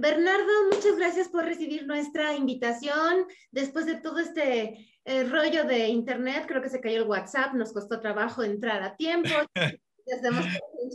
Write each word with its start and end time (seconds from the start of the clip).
Bernardo, 0.00 0.52
muchas 0.72 0.96
gracias 0.96 1.28
por 1.28 1.44
recibir 1.44 1.84
nuestra 1.84 2.36
invitación. 2.36 3.26
Después 3.50 3.84
de 3.84 3.96
todo 3.96 4.20
este 4.20 4.86
eh, 5.04 5.24
rollo 5.24 5.64
de 5.64 5.88
internet, 5.88 6.44
creo 6.46 6.62
que 6.62 6.70
se 6.70 6.80
cayó 6.80 6.98
el 6.98 7.08
WhatsApp, 7.08 7.54
nos 7.54 7.72
costó 7.72 8.00
trabajo 8.00 8.44
entrar 8.44 8.80
a 8.84 8.94
tiempo. 8.94 9.28
Estamos 10.06 10.46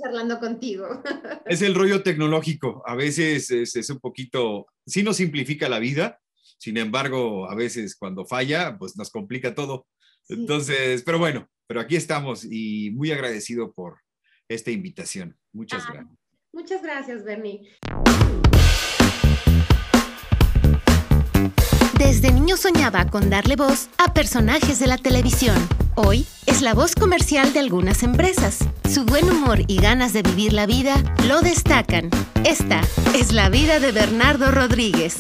charlando 0.02 0.40
contigo. 0.40 0.88
Es 1.46 1.62
el 1.62 1.76
rollo 1.76 2.02
tecnológico. 2.02 2.82
A 2.86 2.96
veces 2.96 3.52
es, 3.52 3.90
un 3.90 4.00
poquito, 4.00 4.68
sí 4.88 5.04
nos 5.04 5.18
simplifica 5.18 5.68
la 5.68 5.80
vida, 5.80 6.20
sin 6.58 6.78
embargo, 6.78 7.50
a 7.50 7.56
veces 7.56 7.98
cuando 7.98 8.26
falla, 8.26 8.78
pues 8.80 8.96
nos 8.96 9.12
complica 9.12 9.54
todo. 9.54 9.86
Entonces, 10.30 11.04
pero 11.04 11.20
bueno, 11.20 11.50
pero 11.68 11.82
aquí 11.82 11.98
estamos 11.98 12.46
y 12.50 12.90
muy 12.92 13.12
agradecido 13.12 13.74
por 13.74 13.98
esta 14.48 14.72
invitación. 14.72 15.38
Muchas 15.52 15.84
ah, 15.88 15.92
gracias. 15.94 16.18
Muchas 16.54 16.82
gracias, 16.82 17.24
Bernie. 17.26 17.70
Desde 22.06 22.34
niño 22.34 22.58
soñaba 22.58 23.06
con 23.06 23.30
darle 23.30 23.56
voz 23.56 23.88
a 23.98 24.14
personajes 24.14 24.78
de 24.78 24.88
la 24.88 24.98
televisión. 24.98 25.56
Hoy 25.96 26.28
es 26.46 26.62
la 26.62 26.74
voz 26.74 26.96
comercial 26.96 27.54
de 27.54 27.60
algunas 27.60 28.04
empresas. 28.04 28.60
Su 28.94 29.06
buen 29.06 29.32
humor 29.32 29.62
y 29.68 29.78
ganas 29.78 30.12
de 30.12 30.22
vivir 30.22 30.52
la 30.52 30.66
vida 30.66 31.02
lo 31.30 31.40
destacan. 31.40 32.10
Esta 32.44 32.82
es 33.16 33.32
la 33.32 33.48
vida 33.48 33.80
de 33.80 33.94
Bernardo 33.94 34.52
Rodríguez. 34.52 35.20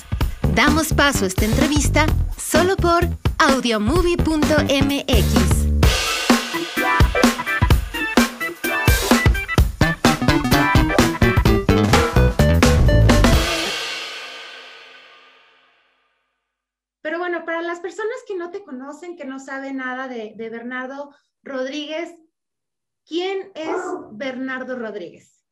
Damos 0.54 0.91
paso 0.91 1.24
a 1.24 1.30
esta 1.30 1.46
entrevista 1.46 2.05
solo 2.38 2.76
por 2.76 3.08
audiomovie.mx. 3.38 5.73
para 17.46 17.62
las 17.62 17.80
personas 17.80 18.16
que 18.27 18.36
no 18.36 18.52
te 18.52 18.63
conocen, 18.63 19.16
que 19.16 19.26
no 19.26 19.40
saben 19.40 19.77
nada 19.77 20.08
de, 20.08 20.34
Bernardo 20.38 21.16
Rodríguez, 21.41 22.16
¿quién 23.05 23.52
es 23.55 23.77
Bernardo 24.12 24.77
Rodríguez? 24.77 25.46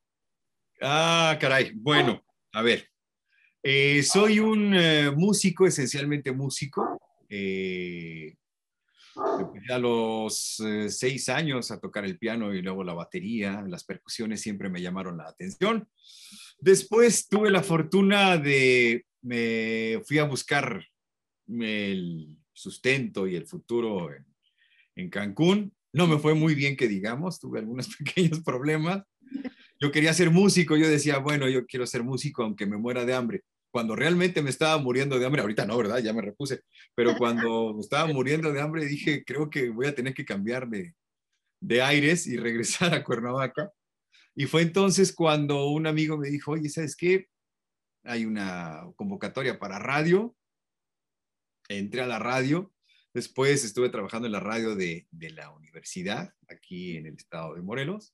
Ah, 0.81 1.37
caray. 1.39 1.71
Bueno, 1.75 2.23
a 2.53 2.61
ver. 2.61 2.87
Eh, 3.63 4.01
soy 4.03 4.39
un 4.39 4.73
eh, 4.73 5.11
músico, 5.11 5.67
esencialmente 5.67 6.31
músico. 6.31 6.99
Eh, 7.29 8.35
a 9.69 9.77
los 9.77 10.61
seis 10.87 11.29
años 11.29 11.69
a 11.69 11.79
tocar 11.79 12.05
el 12.05 12.17
piano 12.17 12.53
y 12.53 12.61
luego 12.61 12.83
la 12.83 12.93
batería. 12.93 13.63
Las 13.67 13.83
percusiones 13.83 14.41
siempre 14.41 14.69
me 14.69 14.81
llamaron 14.81 15.17
la 15.17 15.27
atención. 15.27 15.87
Después 16.59 17.27
tuve 17.27 17.51
la 17.51 17.61
fortuna 17.61 18.37
de, 18.37 19.05
me 19.21 20.01
fui 20.05 20.17
a 20.17 20.23
buscar 20.23 20.83
el 21.59 22.37
sustento 22.53 23.27
y 23.27 23.35
el 23.35 23.47
futuro 23.47 24.09
en, 24.95 25.09
Cancún. 25.09 25.73
No 25.93 26.05
me 26.05 26.19
fue 26.19 26.35
muy 26.35 26.53
bien 26.53 26.77
que 26.77 26.87
digamos, 26.87 27.39
tuve 27.39 27.59
algunos 27.59 27.87
pequeños 27.97 28.41
problemas. 28.41 29.03
Yo 29.79 29.91
quería 29.91 30.13
ser 30.13 30.29
músico, 30.29 30.77
yo 30.77 30.87
decía, 30.87 31.17
bueno, 31.17 31.49
yo 31.49 31.65
quiero 31.65 31.87
ser 31.87 32.03
músico 32.03 32.43
aunque 32.43 32.67
me 32.67 32.77
muera 32.77 33.03
de 33.03 33.15
hambre. 33.15 33.43
Cuando 33.71 33.95
realmente 33.95 34.41
me 34.43 34.49
estaba 34.49 34.77
muriendo 34.77 35.17
de 35.17 35.25
hambre, 35.25 35.41
ahorita 35.41 35.65
no, 35.65 35.77
¿verdad? 35.77 35.99
Ya 35.99 36.13
me 36.13 36.21
repuse, 36.21 36.61
pero 36.93 37.17
cuando 37.17 37.79
estaba 37.79 38.11
muriendo 38.13 38.51
de 38.51 38.61
hambre 38.61 38.85
dije, 38.85 39.23
creo 39.25 39.49
que 39.49 39.69
voy 39.69 39.87
a 39.87 39.95
tener 39.95 40.13
que 40.13 40.25
cambiar 40.25 40.69
de, 40.69 40.93
de 41.61 41.81
aires 41.81 42.27
y 42.27 42.37
regresar 42.37 42.93
a 42.93 43.03
Cuernavaca. 43.03 43.71
Y 44.35 44.45
fue 44.45 44.61
entonces 44.61 45.13
cuando 45.13 45.67
un 45.67 45.87
amigo 45.87 46.17
me 46.17 46.29
dijo, 46.29 46.51
oye, 46.51 46.69
¿sabes 46.69 46.95
qué? 46.95 47.27
Hay 48.03 48.25
una 48.25 48.83
convocatoria 48.95 49.59
para 49.59 49.79
radio, 49.79 50.35
entré 51.77 52.01
a 52.01 52.07
la 52.07 52.19
radio, 52.19 52.71
después 53.13 53.63
estuve 53.63 53.89
trabajando 53.89 54.27
en 54.27 54.31
la 54.31 54.39
radio 54.39 54.75
de, 54.75 55.07
la 55.11 55.51
universidad, 55.51 56.33
aquí 56.47 56.97
en 56.97 57.07
el 57.07 57.15
estado 57.15 57.55
de 57.55 57.61
Morelos. 57.61 58.13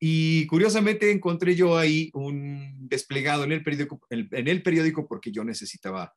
Y 0.00 0.46
curiosamente 0.46 1.10
encontré 1.10 1.54
yo 1.54 1.78
ahí 1.78 2.10
un 2.12 2.88
desplegado 2.88 3.44
en 3.44 3.52
el 3.52 3.62
periódico, 3.62 4.00
en, 4.10 4.48
el 4.48 4.62
periódico 4.62 5.08
porque 5.08 5.32
yo 5.32 5.44
necesitaba 5.44 6.14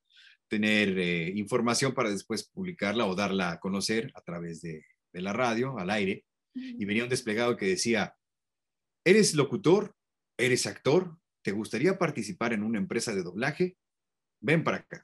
tener 0.50 0.98
eh, 0.98 1.32
información 1.36 1.94
para 1.94 2.10
después 2.10 2.50
publicarla 2.50 3.06
o 3.06 3.16
darla 3.16 3.52
a 3.52 3.60
conocer 3.60 4.12
a 4.16 4.22
través 4.22 4.62
de, 4.62 4.84
la 5.14 5.34
radio, 5.34 5.80
al 5.80 5.90
aire. 5.90 6.26
Y 6.54 6.86
venía 6.86 7.04
un 7.04 7.10
desplegado 7.10 7.58
que 7.58 7.66
decía, 7.66 8.16
¿eres 9.04 9.34
locutor? 9.34 9.96
¿Eres 10.38 10.68
actor? 10.68 11.18
¿Te 11.44 11.52
gustaría 11.52 11.98
participar 11.98 12.54
en 12.54 12.62
una 12.62 12.78
empresa 12.78 13.16
de 13.16 13.24
doblaje? 13.24 13.78
Ven 14.42 14.64
para 14.64 14.78
acá. 14.78 15.04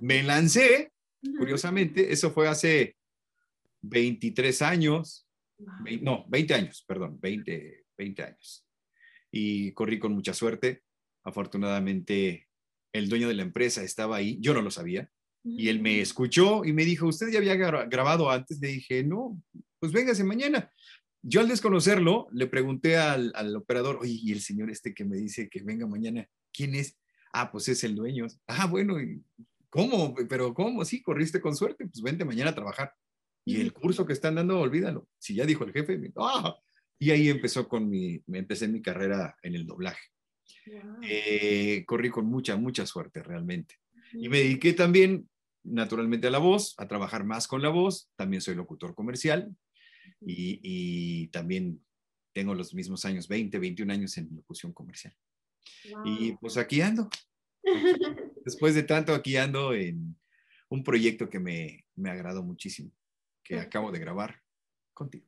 Me 0.00 0.22
lancé, 0.22 0.92
curiosamente, 1.38 2.12
eso 2.12 2.30
fue 2.30 2.48
hace 2.48 2.96
23 3.82 4.62
años, 4.62 5.26
no, 6.02 6.24
20 6.28 6.54
años, 6.54 6.84
perdón, 6.86 7.18
20, 7.20 7.84
20 7.96 8.22
años. 8.22 8.66
Y 9.30 9.72
corrí 9.72 9.98
con 9.98 10.12
mucha 10.12 10.32
suerte. 10.32 10.82
Afortunadamente, 11.24 12.48
el 12.92 13.08
dueño 13.08 13.28
de 13.28 13.34
la 13.34 13.42
empresa 13.42 13.82
estaba 13.82 14.16
ahí, 14.16 14.38
yo 14.40 14.54
no 14.54 14.62
lo 14.62 14.70
sabía, 14.70 15.10
y 15.44 15.68
él 15.68 15.80
me 15.80 16.00
escuchó 16.00 16.64
y 16.64 16.72
me 16.72 16.84
dijo, 16.84 17.06
¿usted 17.06 17.28
ya 17.30 17.38
había 17.38 17.54
grabado 17.54 18.30
antes? 18.30 18.60
Le 18.60 18.68
dije, 18.68 19.04
no, 19.04 19.40
pues 19.78 19.92
véngase 19.92 20.24
mañana. 20.24 20.70
Yo 21.22 21.40
al 21.40 21.48
desconocerlo, 21.48 22.28
le 22.32 22.46
pregunté 22.46 22.96
al, 22.96 23.32
al 23.34 23.56
operador, 23.56 23.98
oye, 24.00 24.18
y 24.22 24.32
el 24.32 24.40
señor 24.40 24.70
este 24.70 24.94
que 24.94 25.04
me 25.04 25.16
dice 25.16 25.48
que 25.48 25.62
venga 25.62 25.86
mañana, 25.86 26.28
¿quién 26.52 26.74
es? 26.74 26.96
Ah, 27.32 27.50
pues 27.50 27.68
es 27.68 27.84
el 27.84 27.94
dueño. 27.94 28.26
Ah, 28.46 28.66
bueno, 28.66 28.96
¿cómo? 29.70 30.14
Pero 30.28 30.54
¿cómo? 30.54 30.84
Sí, 30.84 31.02
corriste 31.02 31.40
con 31.40 31.56
suerte, 31.56 31.86
pues 31.86 32.02
vente 32.02 32.24
mañana 32.24 32.50
a 32.50 32.54
trabajar. 32.54 32.92
Y 33.44 33.60
el 33.60 33.72
curso 33.72 34.04
que 34.04 34.12
están 34.12 34.34
dando, 34.34 34.60
olvídalo. 34.60 35.08
Si 35.18 35.34
ya 35.34 35.46
dijo 35.46 35.64
el 35.64 35.72
jefe, 35.72 36.12
¡ah! 36.16 36.54
Y 36.98 37.10
ahí 37.12 37.30
empezó 37.30 37.66
con 37.66 37.88
mi, 37.88 38.22
me 38.26 38.38
empecé 38.40 38.68
mi 38.68 38.82
carrera 38.82 39.36
en 39.42 39.54
el 39.54 39.66
doblaje. 39.66 40.02
Eh, 41.02 41.84
corrí 41.86 42.10
con 42.10 42.26
mucha, 42.26 42.56
mucha 42.56 42.84
suerte 42.84 43.22
realmente. 43.22 43.76
Y 44.12 44.28
me 44.28 44.38
dediqué 44.38 44.74
también, 44.74 45.28
naturalmente, 45.64 46.26
a 46.26 46.30
la 46.30 46.38
voz, 46.38 46.74
a 46.76 46.86
trabajar 46.88 47.24
más 47.24 47.48
con 47.48 47.62
la 47.62 47.70
voz. 47.70 48.10
También 48.16 48.42
soy 48.42 48.54
locutor 48.54 48.94
comercial 48.94 49.54
y, 50.20 50.60
y 50.62 51.28
también 51.28 51.82
tengo 52.32 52.54
los 52.54 52.74
mismos 52.74 53.04
años, 53.04 53.28
20, 53.28 53.58
21 53.58 53.92
años 53.92 54.16
en 54.18 54.28
locución 54.34 54.72
comercial. 54.72 55.14
Y 56.04 56.32
pues 56.36 56.56
aquí 56.56 56.80
ando. 56.80 57.08
Después 58.44 58.74
de 58.74 58.82
tanto, 58.82 59.14
aquí 59.14 59.36
ando 59.36 59.74
en 59.74 60.16
un 60.68 60.84
proyecto 60.84 61.28
que 61.28 61.38
me, 61.38 61.84
me 61.96 62.10
agradó 62.10 62.42
muchísimo, 62.42 62.92
que 63.42 63.58
acabo 63.58 63.90
de 63.90 63.98
grabar 63.98 64.40
contigo. 64.94 65.26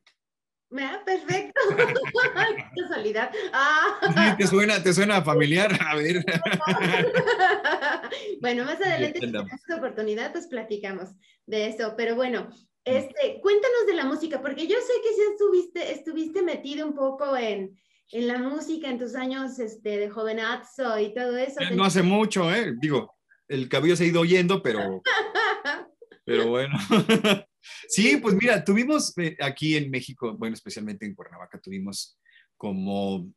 Ah, 0.79 1.01
perfecto. 1.05 1.59
Qué 1.77 2.81
casualidad. 2.81 3.29
Ah. 3.51 4.35
¿te 4.37 4.47
suena, 4.47 4.81
¿te 4.81 4.93
suena 4.93 5.21
familiar? 5.21 5.77
A 5.85 5.95
ver. 5.95 6.23
bueno, 8.41 8.63
más 8.63 8.79
adelante, 8.81 9.19
si 9.19 9.25
tenemos 9.25 9.51
oportunidad, 9.75 10.31
pues 10.31 10.47
platicamos 10.47 11.09
de 11.45 11.67
eso. 11.67 11.95
Pero 11.97 12.15
bueno, 12.15 12.49
este, 12.85 13.41
cuéntanos 13.41 13.85
de 13.87 13.95
la 13.95 14.05
música, 14.05 14.41
porque 14.41 14.67
yo 14.67 14.77
sé 14.77 14.93
que 15.03 15.13
sí 15.13 15.21
estuviste, 15.31 15.91
estuviste 15.91 16.41
metido 16.41 16.87
un 16.87 16.95
poco 16.95 17.35
en, 17.35 17.77
en 18.11 18.27
la 18.27 18.37
música 18.39 18.89
en 18.89 18.99
tus 18.99 19.15
años 19.15 19.57
este, 19.59 19.97
de 19.97 20.09
jovenazo 20.09 20.99
y 20.99 21.13
todo 21.13 21.37
eso. 21.37 21.59
No 21.73 21.83
hace 21.83 22.01
mucho, 22.01 22.53
¿eh? 22.53 22.73
Digo, 22.79 23.15
el 23.47 23.69
cabello 23.69 23.95
se 23.95 24.03
ha 24.03 24.07
ido 24.07 24.21
oyendo, 24.21 24.61
pero, 24.61 25.01
pero 26.25 26.47
bueno. 26.47 26.77
sí, 27.87 28.17
pues 28.17 28.35
mira, 28.35 28.63
tuvimos 28.63 29.17
eh, 29.17 29.37
aquí 29.39 29.75
en 29.77 29.89
México, 29.89 30.35
bueno, 30.37 30.53
especialmente 30.53 31.05
en 31.05 31.15
Cuernavaca, 31.15 31.59
tuvimos 31.59 32.17
como 32.57 33.31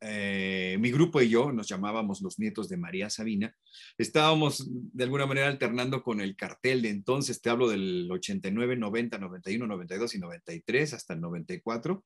eh, 0.00 0.76
mi 0.78 0.90
grupo 0.90 1.20
y 1.20 1.28
yo 1.28 1.52
nos 1.52 1.68
llamábamos 1.68 2.20
los 2.20 2.38
nietos 2.38 2.68
de 2.68 2.76
María 2.76 3.10
Sabina. 3.10 3.54
Estábamos 3.96 4.66
de 4.68 5.04
alguna 5.04 5.26
manera 5.26 5.48
alternando 5.48 6.02
con 6.02 6.20
el 6.20 6.36
cartel 6.36 6.82
de 6.82 6.90
entonces, 6.90 7.40
te 7.40 7.50
hablo 7.50 7.68
del 7.68 8.08
89, 8.10 8.76
90, 8.76 9.18
91, 9.18 9.66
92 9.66 10.14
y 10.14 10.18
93 10.18 10.92
hasta 10.94 11.14
el 11.14 11.20
94 11.20 12.04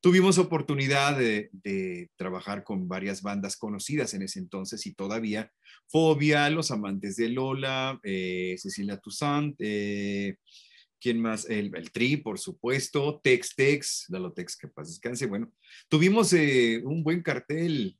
tuvimos 0.00 0.38
oportunidad 0.38 1.18
de, 1.18 2.08
trabajar 2.16 2.64
con 2.64 2.88
varias 2.88 3.22
bandas 3.22 3.56
conocidas 3.56 4.14
en 4.14 4.22
ese 4.22 4.38
entonces 4.38 4.86
y 4.86 4.94
todavía, 4.94 5.52
Fobia, 5.88 6.48
Los 6.50 6.70
Amantes 6.70 7.16
de 7.16 7.28
Lola, 7.28 7.98
eh, 8.02 8.54
Cecilia 8.58 8.98
Toussaint, 8.98 9.56
eh, 9.58 10.36
¿quién 11.00 11.20
más? 11.20 11.48
El, 11.48 11.70
Tri, 11.92 12.16
por 12.16 12.38
supuesto, 12.38 13.20
Tex 13.22 13.54
Tex, 13.54 14.08
Tex, 14.34 14.56
que 14.56 14.68
paz 14.68 14.88
descanse. 14.88 15.26
Bueno, 15.26 15.52
tuvimos 15.88 16.32
eh, 16.32 16.80
un 16.84 17.02
buen 17.02 17.22
cartel 17.22 17.98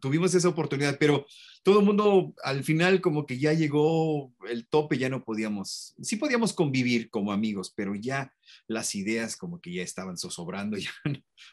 tuvimos 0.00 0.34
esa 0.34 0.48
oportunidad, 0.48 0.98
pero 0.98 1.26
todo 1.62 1.80
el 1.80 1.86
mundo 1.86 2.34
al 2.42 2.64
final 2.64 3.00
como 3.00 3.26
que 3.26 3.38
ya 3.38 3.52
llegó 3.52 4.32
el 4.48 4.68
tope, 4.68 4.98
ya 4.98 5.08
no 5.08 5.24
podíamos, 5.24 5.94
sí 6.00 6.16
podíamos 6.16 6.52
convivir 6.52 7.10
como 7.10 7.32
amigos, 7.32 7.72
pero 7.76 7.94
ya 7.94 8.32
las 8.66 8.94
ideas 8.94 9.36
como 9.36 9.60
que 9.60 9.72
ya 9.72 9.82
estaban 9.82 10.16
zozobrando, 10.16 10.76
ya, 10.78 10.90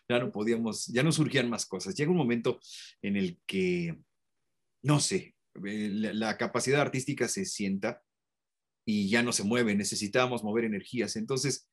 ya 0.09 0.19
no 0.19 0.31
podíamos, 0.31 0.87
ya 0.87 1.03
no 1.03 1.11
surgían 1.11 1.49
más 1.49 1.65
cosas. 1.65 1.95
Llega 1.95 2.11
un 2.11 2.17
momento 2.17 2.59
en 3.01 3.17
el 3.17 3.39
que 3.45 3.97
no 4.83 4.99
sé, 4.99 5.35
eh, 5.65 5.89
la, 5.91 6.37
capacidad 6.37 6.81
artística 6.81 7.27
se 7.27 7.45
sienta 7.45 8.03
y 8.85 9.09
ya 9.09 9.23
no 9.23 9.31
se 9.31 9.43
mueve, 9.43 9.75
necesitábamos 9.75 10.43
mover 10.43 10.65
energías. 10.65 11.15
Entonces, 11.15 11.69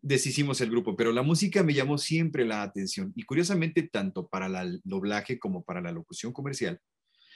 deshicimos 0.00 0.60
el 0.60 0.70
grupo, 0.70 0.96
pero 0.96 1.12
la 1.12 1.22
música 1.22 1.62
me 1.62 1.74
llamó 1.74 1.98
siempre 1.98 2.44
la 2.44 2.62
atención 2.62 3.12
y 3.16 3.24
curiosamente 3.24 3.82
tanto 3.82 4.28
para 4.28 4.46
el 4.62 4.80
doblaje 4.84 5.38
como 5.38 5.64
para 5.64 5.80
la 5.80 5.92
locución 5.92 6.32
comercial, 6.32 6.80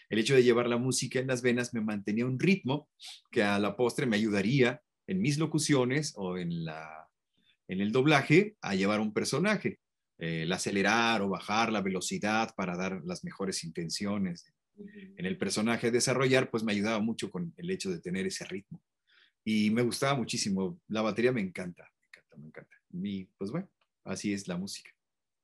el 0.09 0.19
hecho 0.19 0.35
de 0.35 0.43
llevar 0.43 0.69
la 0.69 0.76
música 0.76 1.19
en 1.19 1.26
las 1.26 1.43
venas 1.43 1.73
me 1.75 1.81
mantenía 1.81 2.26
un 2.26 2.38
ritmo 2.38 2.88
que 3.31 3.43
a 3.43 3.59
la 3.59 3.76
postre 3.76 4.06
me 4.06 4.17
ayudaría 4.17 4.82
en 5.06 5.20
mis 5.20 5.38
locuciones 5.38 6.12
o 6.17 6.37
en, 6.37 6.64
la, 6.64 7.09
en 7.69 7.81
el 7.81 7.93
doblaje 7.93 8.56
a 8.61 8.75
llevar 8.75 9.00
un 9.00 9.12
personaje, 9.12 9.81
el 10.19 10.53
acelerar 10.53 11.23
o 11.23 11.29
bajar 11.29 11.73
la 11.73 11.81
velocidad 11.81 12.55
para 12.55 12.76
dar 12.76 13.03
las 13.05 13.25
mejores 13.25 13.64
intenciones 13.64 14.53
en 15.17 15.26
el 15.26 15.37
personaje 15.37 15.91
desarrollar, 15.91 16.50
pues 16.50 16.62
me 16.62 16.73
ayudaba 16.73 17.00
mucho 17.00 17.31
con 17.31 17.53
el 17.56 17.70
hecho 17.70 17.91
de 17.91 18.00
tener 18.00 18.26
ese 18.26 18.44
ritmo. 18.44 18.81
Y 19.44 19.70
me 19.70 19.82
gustaba 19.82 20.14
muchísimo. 20.14 20.81
La 20.88 21.03
batería 21.03 21.32
me 21.32 21.41
encanta, 21.41 21.91
me 22.37 22.49
encanta, 22.49 22.76
me 22.90 23.08
encanta. 23.08 23.08
Y 23.08 23.25
pues 23.38 23.50
bueno, 23.50 23.69
así 24.05 24.32
es 24.32 24.49
la 24.49 24.56
música. 24.56 24.90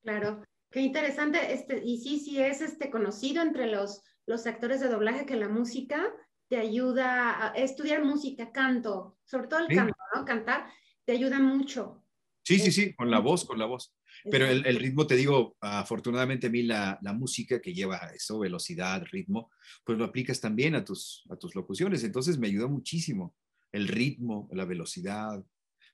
Claro, 0.02 0.42
qué 0.70 0.80
interesante. 0.80 1.52
Este, 1.52 1.82
y 1.84 1.98
sí, 1.98 2.20
sí 2.20 2.40
es 2.40 2.60
este 2.60 2.90
conocido 2.90 3.42
entre 3.42 3.66
los, 3.66 4.02
los 4.26 4.46
actores 4.46 4.80
de 4.80 4.88
doblaje 4.88 5.26
que 5.26 5.36
la 5.36 5.48
música 5.48 6.12
te 6.48 6.56
ayuda 6.56 7.48
a 7.48 7.52
estudiar 7.52 8.04
música, 8.04 8.52
canto, 8.52 9.18
sobre 9.24 9.48
todo 9.48 9.60
el 9.60 9.74
canto, 9.74 9.94
¿no? 10.14 10.24
Cantar 10.24 10.66
te 11.04 11.12
ayuda 11.12 11.38
mucho. 11.38 12.04
Sí, 12.42 12.58
sí, 12.58 12.72
sí, 12.72 12.94
con 12.94 13.10
la 13.10 13.18
voz, 13.18 13.44
con 13.44 13.58
la 13.58 13.66
voz. 13.66 13.94
Pero 14.30 14.46
el, 14.46 14.62
ritmo, 14.78 15.06
te 15.06 15.16
digo, 15.16 15.56
afortunadamente 15.60 16.48
a 16.48 16.50
mí 16.50 16.62
la, 16.62 16.98
música 17.14 17.60
que 17.60 17.74
lleva 17.74 17.98
eso, 18.14 18.38
velocidad, 18.38 19.04
ritmo, 19.10 19.50
pues 19.84 19.98
lo 19.98 20.04
aplicas 20.04 20.40
también 20.40 20.74
a 20.74 20.84
tus, 20.84 21.24
a 21.30 21.36
tus 21.36 21.54
locuciones. 21.54 22.04
Entonces 22.04 22.38
me 22.38 22.48
ayudó 22.48 22.68
muchísimo 22.68 23.34
el 23.72 23.88
ritmo, 23.88 24.48
la 24.52 24.64
velocidad, 24.64 25.44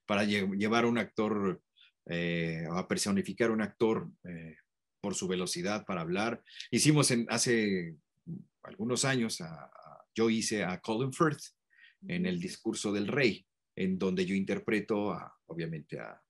para 0.06 0.24
llevar 0.24 0.84
a 0.84 0.88
un 0.88 0.98
actor, 0.98 1.60
eh, 2.06 2.64
a 2.70 2.86
personificar 2.86 3.50
un 3.50 3.62
actor 3.62 4.10
eh, 4.24 4.56
por 5.00 5.14
su 5.14 5.28
velocidad 5.28 5.84
para 5.84 6.02
hablar. 6.02 6.42
Hicimos 6.70 7.10
en, 7.10 7.26
hace 7.28 7.96
algunos 8.62 9.04
años, 9.04 9.42
yo 10.14 10.30
hice 10.30 10.64
a 10.64 10.80
Colin 10.80 11.12
Firth 11.12 11.42
en 12.06 12.26
el 12.26 12.40
discurso 12.40 12.92
del 12.92 13.08
rey, 13.08 13.46
en 13.76 13.98
donde 13.98 14.24
yo 14.24 14.34
interpreto, 14.34 15.16
obviamente, 15.46 15.98
a, 15.98 16.20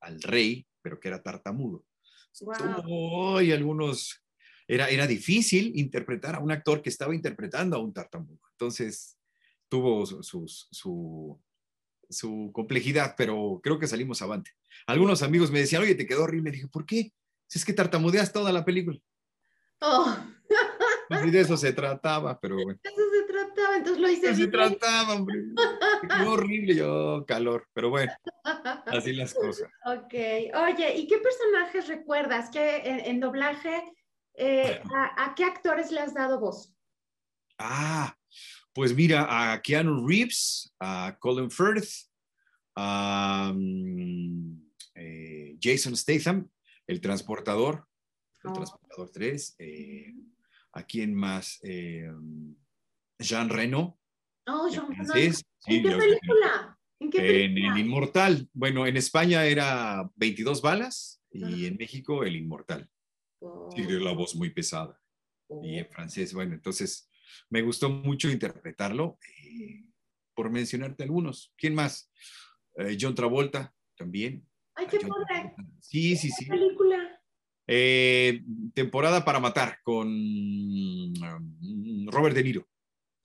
al 0.00 0.22
rey, 0.22 0.66
pero 0.82 0.98
que 0.98 1.08
era 1.08 1.22
tartamudo. 1.22 1.84
Wow. 2.40 3.40
Y 3.40 3.52
algunos, 3.52 4.22
era, 4.66 4.88
era 4.88 5.06
difícil 5.06 5.72
interpretar 5.76 6.36
a 6.36 6.40
un 6.40 6.52
actor 6.52 6.82
que 6.82 6.90
estaba 6.90 7.14
interpretando 7.14 7.76
a 7.76 7.80
un 7.80 7.92
tartamudo. 7.92 8.40
Entonces, 8.52 9.18
tuvo 9.68 10.04
su, 10.04 10.46
su, 10.46 11.40
su, 12.10 12.50
complejidad, 12.52 13.14
pero 13.16 13.60
creo 13.62 13.78
que 13.78 13.86
salimos 13.86 14.22
avante. 14.22 14.50
Algunos 14.86 15.22
amigos 15.22 15.50
me 15.50 15.60
decían, 15.60 15.82
oye, 15.82 15.94
te 15.94 16.06
quedó 16.06 16.24
horrible. 16.24 16.50
Dije, 16.50 16.68
¿por 16.68 16.84
qué? 16.84 17.12
Si 17.46 17.58
es 17.58 17.64
que 17.64 17.72
tartamudeas 17.72 18.32
toda 18.32 18.52
la 18.52 18.64
película. 18.64 18.98
Oh. 19.80 20.16
Y 21.24 21.30
de 21.30 21.40
eso 21.40 21.56
se 21.56 21.72
trataba, 21.72 22.38
pero 22.38 22.54
bueno. 22.54 22.78
Eso 22.82 22.94
se 22.94 23.32
trataba, 23.32 23.76
entonces 23.76 24.00
lo 24.00 24.08
hice. 24.08 24.30
Eso 24.30 24.42
se 24.42 24.46
trataba, 24.46 25.14
hombre. 25.14 25.42
Qué 26.02 26.22
horrible, 26.26 26.74
yo 26.76 27.24
calor, 27.26 27.66
pero 27.72 27.90
bueno, 27.90 28.12
así 28.86 29.12
las 29.12 29.34
cosas. 29.34 29.68
Ok, 29.86 30.14
oye, 30.14 30.94
¿y 30.96 31.08
qué 31.08 31.18
personajes 31.18 31.88
recuerdas 31.88 32.50
que 32.50 32.80
en, 32.84 33.18
doblaje, 33.18 33.82
eh, 34.34 34.80
a, 34.94 35.34
qué 35.34 35.44
actores 35.44 35.90
le 35.90 36.00
has 36.00 36.14
dado 36.14 36.38
voz? 36.38 36.72
Ah, 37.62 38.16
pues 38.72 38.94
mira, 38.94 39.52
a 39.52 39.60
Keanu 39.60 40.08
Reeves, 40.08 40.74
a 40.80 41.14
Colin 41.20 41.50
Firth, 41.50 42.08
a 42.74 43.52
mm, 43.54 44.72
eh, 44.94 45.58
Jason 45.60 45.94
Statham, 45.94 46.48
el 46.86 47.02
transportador, 47.02 47.86
el 48.42 48.50
oh. 48.50 48.52
transportador 48.54 49.10
3. 49.10 49.56
Eh, 49.58 50.14
¿A 50.72 50.84
quién 50.84 51.14
más? 51.14 51.58
Eh, 51.62 52.10
Jean 53.18 53.50
Reno. 53.50 53.98
Oh, 54.46 54.68
Jean 54.70 54.88
Reno. 54.88 55.14
¿En 55.14 55.82
qué 55.82 55.90
película? 55.90 56.78
¿En, 56.98 57.10
qué 57.10 57.44
en 57.44 57.58
El 57.58 57.78
Inmortal. 57.78 58.48
Bueno, 58.54 58.86
en 58.86 58.96
España 58.96 59.44
era 59.44 60.08
22 60.16 60.62
balas 60.62 61.20
y 61.30 61.66
en 61.66 61.76
México 61.76 62.24
El 62.24 62.36
Inmortal. 62.36 62.88
Tiene 63.74 64.00
la 64.00 64.12
voz 64.12 64.34
muy 64.34 64.48
pesada. 64.48 64.98
Y 65.62 65.78
en 65.78 65.88
francés, 65.88 66.32
bueno, 66.32 66.54
entonces 66.54 67.09
me 67.48 67.62
gustó 67.62 67.90
mucho 67.90 68.30
interpretarlo. 68.30 69.18
Eh, 69.26 69.90
por 70.40 70.50
mencionarte 70.50 71.02
algunos. 71.02 71.52
¿Quién 71.54 71.74
más? 71.74 72.10
Eh, 72.76 72.96
John 72.98 73.14
Travolta 73.14 73.74
también. 73.94 74.42
Ay, 74.74 74.86
qué 74.90 74.98
padre. 75.00 75.54
Sí, 75.80 76.16
sí, 76.16 76.30
sí. 76.30 76.46
película? 76.46 77.20
Eh, 77.66 78.42
temporada 78.72 79.22
para 79.22 79.38
matar 79.38 79.80
con 79.82 80.08
mm, 80.08 82.08
Robert 82.08 82.34
De 82.34 82.42
Niro. 82.42 82.66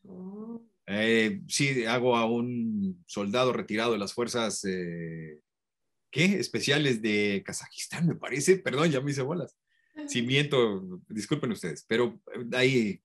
Oh. 0.03 0.61
Eh, 0.87 1.39
sí, 1.47 1.85
hago 1.85 2.17
a 2.17 2.25
un 2.25 3.01
soldado 3.07 3.53
retirado 3.53 3.93
de 3.93 3.99
las 3.99 4.13
fuerzas, 4.13 4.63
¿qué? 6.11 6.11
Especiales 6.11 7.01
de 7.01 7.43
Kazajistán, 7.45 8.07
me 8.07 8.15
parece. 8.15 8.57
Perdón, 8.57 8.91
ya 8.91 8.99
me 8.99 9.11
hice 9.11 9.21
bolas. 9.21 9.57
Si 10.07 10.21
miento, 10.21 11.01
disculpen 11.07 11.53
ustedes, 11.53 11.85
pero 11.87 12.19
ahí 12.51 13.01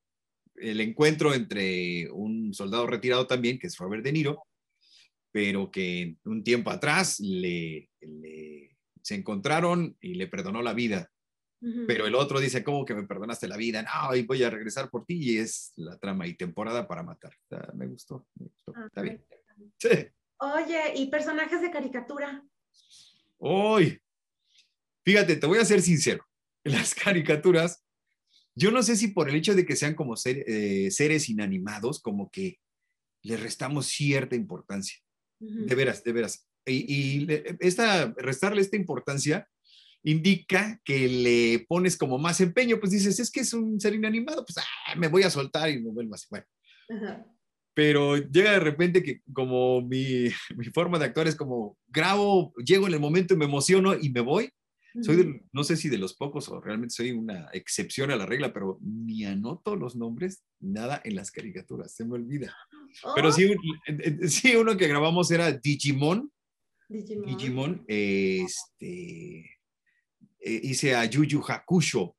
el 0.61 0.81
encuentro 0.81 1.33
entre 1.33 2.09
un 2.11 2.53
soldado 2.53 2.87
retirado 2.87 3.27
también, 3.27 3.59
que 3.59 3.67
es 3.67 3.77
Robert 3.77 4.03
De 4.03 4.11
Niro, 4.11 4.43
pero 5.31 5.71
que 5.71 6.15
un 6.25 6.43
tiempo 6.43 6.69
atrás 6.69 7.19
le, 7.19 7.89
se 9.01 9.15
encontraron 9.15 9.97
y 9.99 10.15
le 10.15 10.27
perdonó 10.27 10.61
la 10.61 10.73
vida 10.73 11.11
pero 11.85 12.07
el 12.07 12.15
otro 12.15 12.39
dice, 12.39 12.63
¿cómo 12.63 12.85
que 12.85 12.95
me 12.95 13.05
perdonaste 13.05 13.47
la 13.47 13.55
vida? 13.55 13.83
No, 13.83 14.15
y 14.15 14.23
voy 14.23 14.41
a 14.43 14.49
regresar 14.49 14.89
por 14.89 15.05
ti 15.05 15.19
y 15.21 15.37
es 15.37 15.73
la 15.75 15.95
trama 15.99 16.25
y 16.25 16.33
temporada 16.33 16.87
para 16.87 17.03
matar. 17.03 17.33
me 17.75 17.85
gustó, 17.85 18.25
me 18.35 18.47
gustó. 18.47 18.73
Ah, 18.75 18.85
Está 18.87 19.01
bien. 19.03 19.23
Sí. 19.77 19.89
Oye, 20.37 20.93
¿y 20.95 21.11
personajes 21.11 21.61
de 21.61 21.69
caricatura? 21.69 22.43
Uy, 23.37 24.01
fíjate, 25.05 25.35
te 25.35 25.45
voy 25.45 25.59
a 25.59 25.65
ser 25.65 25.83
sincero. 25.83 26.25
Las 26.63 26.95
caricaturas, 26.95 27.85
yo 28.55 28.71
no 28.71 28.83
sé 28.83 28.95
si 28.95 29.09
por 29.09 29.29
el 29.29 29.35
hecho 29.35 29.55
de 29.55 29.65
que 29.65 29.75
sean 29.75 29.95
como 29.95 30.15
eh, 30.25 30.89
seres 30.91 31.29
inanimados, 31.29 32.01
como 32.01 32.29
que 32.29 32.57
le 33.23 33.37
restamos 33.37 33.87
cierta 33.87 34.35
importancia. 34.35 34.97
De 35.39 35.73
veras, 35.73 36.03
de 36.03 36.11
veras. 36.11 36.47
Y, 36.67 37.23
y 37.23 37.27
esta, 37.61 38.13
restarle 38.17 38.61
esta 38.61 38.75
importancia 38.75 39.47
indica 40.03 40.79
que 40.83 41.07
le 41.07 41.65
pones 41.67 41.97
como 41.97 42.17
más 42.17 42.41
empeño, 42.41 42.79
pues 42.79 42.91
dices, 42.91 43.19
es 43.19 43.31
que 43.31 43.41
es 43.41 43.53
un 43.53 43.79
ser 43.79 43.95
inanimado, 43.95 44.45
pues 44.45 44.57
ah, 44.57 44.95
me 44.95 45.07
voy 45.07 45.23
a 45.23 45.29
soltar 45.29 45.69
y 45.69 45.81
me 45.81 45.91
vuelvo 45.91 46.15
así. 46.15 46.27
Bueno. 46.29 46.45
Pero 47.73 48.17
llega 48.17 48.51
de 48.51 48.59
repente 48.59 49.01
que 49.01 49.21
como 49.33 49.81
mi, 49.81 50.27
mi, 50.57 50.65
forma 50.73 50.99
de 50.99 51.05
actuar 51.05 51.27
es 51.27 51.35
como 51.35 51.77
grabo, 51.87 52.53
llego 52.63 52.87
en 52.87 52.93
el 52.93 52.99
momento 52.99 53.33
y 53.33 53.37
me 53.37 53.45
emociono 53.45 53.95
y 53.99 54.09
me 54.09 54.21
voy. 54.21 54.49
Soy 55.01 55.41
no 55.53 55.63
sé 55.63 55.77
si 55.77 55.87
de 55.87 55.97
los 55.97 56.13
pocos 56.15 56.49
o 56.49 56.59
realmente 56.59 56.93
soy 56.93 57.11
una 57.11 57.49
excepción 57.53 58.11
a 58.11 58.17
la 58.17 58.25
regla, 58.25 58.51
pero 58.51 58.77
ni 58.81 59.23
anoto 59.23 59.75
los 59.75 59.95
nombres, 59.95 60.43
nada 60.59 61.01
en 61.05 61.15
las 61.15 61.31
caricaturas, 61.31 61.93
se 61.93 62.03
me 62.03 62.15
olvida. 62.15 62.55
Pero 63.15 63.29
oh. 63.29 63.31
sí, 63.31 63.55
sí, 64.27 64.55
uno 64.55 64.75
que 64.75 64.87
grabamos 64.87 65.31
era 65.31 65.51
Digimon. 65.51 66.31
Digimon. 66.89 67.25
Digimon, 67.25 67.85
este, 67.87 69.39
eh, 70.39 70.61
hice 70.63 70.95
a 70.95 71.05
Yuyu 71.05 71.41
Hakusho, 71.47 72.15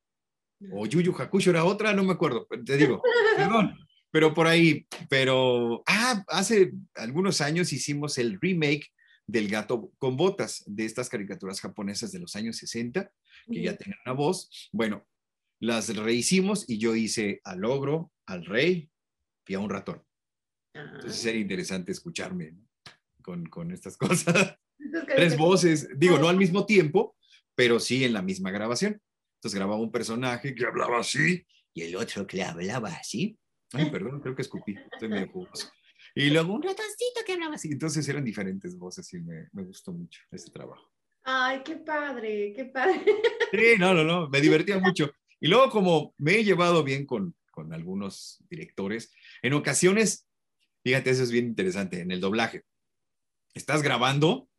o 0.71 0.85
Yuyu 0.87 1.13
Hakusho 1.15 1.51
era 1.51 1.65
otra, 1.65 1.93
no 1.93 2.03
me 2.03 2.13
acuerdo, 2.13 2.47
te 2.65 2.77
digo, 2.77 3.01
perdón, 3.37 3.77
pero 4.09 4.33
por 4.33 4.47
ahí, 4.47 4.87
pero, 5.09 5.83
ah, 5.85 6.23
hace 6.27 6.71
algunos 6.95 7.41
años 7.41 7.71
hicimos 7.71 8.17
el 8.17 8.39
remake 8.41 8.91
del 9.27 9.47
gato 9.47 9.91
con 9.97 10.17
botas, 10.17 10.63
de 10.65 10.85
estas 10.85 11.09
caricaturas 11.09 11.61
japonesas 11.61 12.11
de 12.11 12.19
los 12.19 12.35
años 12.35 12.57
60, 12.57 13.11
que 13.51 13.61
ya 13.61 13.75
tenían 13.75 13.99
una 14.05 14.13
voz. 14.13 14.69
Bueno, 14.71 15.05
las 15.59 15.95
rehicimos 15.95 16.69
y 16.69 16.77
yo 16.77 16.95
hice 16.95 17.41
al 17.43 17.63
ogro, 17.65 18.11
al 18.25 18.45
rey 18.45 18.89
y 19.47 19.53
a 19.53 19.59
un 19.59 19.69
ratón. 19.69 20.03
Entonces 20.73 21.21
sería 21.21 21.41
interesante 21.41 21.91
escucharme 21.91 22.55
con, 23.21 23.45
con, 23.45 23.71
estas 23.71 23.97
cosas. 23.97 24.57
Tres 25.15 25.37
voces, 25.37 25.87
digo, 25.97 26.17
no 26.17 26.27
al 26.27 26.37
mismo 26.37 26.65
tiempo, 26.65 27.15
pero 27.55 27.79
sí 27.79 28.03
en 28.03 28.13
la 28.13 28.21
misma 28.21 28.51
grabación. 28.51 29.01
Entonces 29.37 29.55
grababa 29.55 29.81
un 29.81 29.91
personaje 29.91 30.55
que 30.55 30.65
hablaba 30.65 30.99
así 30.99 31.45
y 31.73 31.83
el 31.83 31.95
otro 31.95 32.25
que 32.27 32.43
hablaba 32.43 32.89
así. 32.89 33.37
Ay, 33.73 33.89
perdón, 33.89 34.21
creo 34.21 34.35
que 34.35 34.43
escupí, 34.43 34.75
estoy 34.91 35.09
medio 35.09 35.29
jugoso. 35.29 35.71
Y 36.15 36.29
luego 36.29 36.53
un 36.53 36.61
ratoncito 36.61 37.21
que 37.25 37.33
hablaba 37.33 37.55
así. 37.55 37.71
Entonces 37.71 38.07
eran 38.07 38.23
diferentes 38.23 38.77
voces 38.77 39.11
y 39.13 39.19
me, 39.19 39.47
me 39.51 39.63
gustó 39.63 39.91
mucho 39.91 40.21
ese 40.31 40.51
trabajo. 40.51 40.91
Ay, 41.23 41.61
qué 41.63 41.77
padre, 41.77 42.53
qué 42.55 42.65
padre. 42.65 43.01
Sí, 43.51 43.75
no, 43.79 43.93
no, 43.93 44.03
no, 44.03 44.29
me 44.29 44.41
divertía 44.41 44.79
mucho. 44.79 45.11
Y 45.39 45.47
luego 45.47 45.69
como 45.69 46.13
me 46.17 46.35
he 46.35 46.43
llevado 46.43 46.83
bien 46.83 47.05
con, 47.05 47.35
con 47.51 47.73
algunos 47.73 48.43
directores. 48.49 49.13
En 49.41 49.53
ocasiones, 49.53 50.27
fíjate, 50.83 51.11
eso 51.11 51.23
es 51.23 51.31
bien 51.31 51.45
interesante, 51.45 52.01
en 52.01 52.11
el 52.11 52.19
doblaje. 52.19 52.63
Estás 53.53 53.83
grabando 53.83 54.49